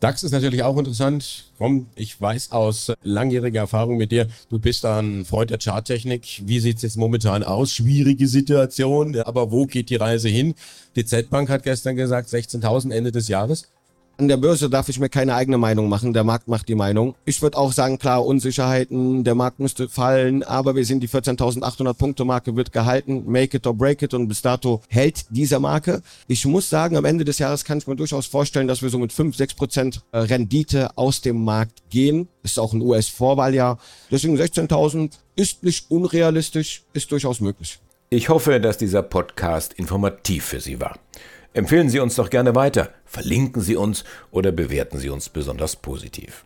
DAX 0.03 0.21
ist 0.21 0.31
natürlich 0.31 0.63
auch 0.63 0.77
interessant. 0.77 1.45
Komm, 1.57 1.87
ich 1.95 2.19
weiß 2.19 2.51
aus 2.51 2.91
langjähriger 3.03 3.61
Erfahrung 3.61 3.95
mit 3.95 4.11
dir, 4.11 4.27
du 4.49 4.59
bist 4.59 4.83
ein 4.83 5.23
Freund 5.23 5.49
der 5.49 5.59
Charttechnik. 5.59 6.41
Wie 6.45 6.59
sieht 6.59 6.75
es 6.75 6.81
jetzt 6.81 6.97
momentan 6.97 7.41
aus? 7.41 7.71
Schwierige 7.71 8.27
Situation, 8.27 9.17
aber 9.21 9.49
wo 9.49 9.65
geht 9.65 9.89
die 9.89 9.95
Reise 9.95 10.27
hin? 10.27 10.55
Die 10.97 11.05
Z-Bank 11.05 11.47
hat 11.47 11.63
gestern 11.63 11.95
gesagt, 11.95 12.27
16.000 12.27 12.91
Ende 12.91 13.13
des 13.13 13.29
Jahres. 13.29 13.69
An 14.17 14.27
der 14.27 14.37
Börse 14.37 14.69
darf 14.69 14.89
ich 14.89 14.99
mir 14.99 15.09
keine 15.09 15.33
eigene 15.33 15.57
Meinung 15.57 15.89
machen. 15.89 16.13
Der 16.13 16.23
Markt 16.23 16.47
macht 16.47 16.69
die 16.69 16.75
Meinung. 16.75 17.15
Ich 17.25 17.41
würde 17.41 17.57
auch 17.57 17.73
sagen, 17.73 17.97
klar, 17.97 18.23
Unsicherheiten, 18.23 19.23
der 19.23 19.33
Markt 19.33 19.59
müsste 19.59 19.89
fallen, 19.89 20.43
aber 20.43 20.75
wir 20.75 20.85
sind 20.85 21.01
die 21.01 21.09
14.800 21.09 21.95
Punkte 21.95 22.23
Marke 22.23 22.55
wird 22.55 22.71
gehalten. 22.71 23.23
Make 23.25 23.57
it 23.57 23.65
or 23.65 23.73
break 23.73 24.03
it 24.03 24.13
und 24.13 24.27
bis 24.27 24.43
dato 24.43 24.81
hält 24.87 25.25
diese 25.31 25.59
Marke. 25.59 26.03
Ich 26.27 26.45
muss 26.45 26.69
sagen, 26.69 26.95
am 26.95 27.05
Ende 27.05 27.25
des 27.25 27.39
Jahres 27.39 27.65
kann 27.65 27.79
ich 27.79 27.87
mir 27.87 27.95
durchaus 27.95 28.27
vorstellen, 28.27 28.67
dass 28.67 28.83
wir 28.83 28.89
so 28.89 28.99
mit 28.99 29.11
5, 29.11 29.35
6 29.35 29.55
Prozent 29.55 30.01
äh, 30.11 30.19
Rendite 30.19 30.95
aus 30.95 31.21
dem 31.21 31.43
Markt 31.43 31.81
gehen. 31.89 32.27
Ist 32.43 32.59
auch 32.59 32.73
ein 32.73 32.81
US-Vorwahljahr. 32.81 33.79
Deswegen 34.11 34.37
16.000 34.37 35.09
ist 35.35 35.63
nicht 35.63 35.89
unrealistisch, 35.89 36.83
ist 36.93 37.11
durchaus 37.11 37.39
möglich. 37.39 37.79
Ich 38.11 38.29
hoffe, 38.29 38.59
dass 38.59 38.77
dieser 38.77 39.01
Podcast 39.01 39.73
informativ 39.73 40.45
für 40.45 40.59
Sie 40.59 40.79
war. 40.79 40.99
Empfehlen 41.53 41.89
Sie 41.89 41.99
uns 41.99 42.15
doch 42.15 42.31
gerne 42.31 42.55
weiter, 42.55 42.89
verlinken 43.05 43.61
Sie 43.61 43.75
uns 43.75 44.03
oder 44.31 44.51
bewerten 44.51 44.97
Sie 44.97 45.09
uns 45.09 45.29
besonders 45.29 45.75
positiv. 45.75 46.43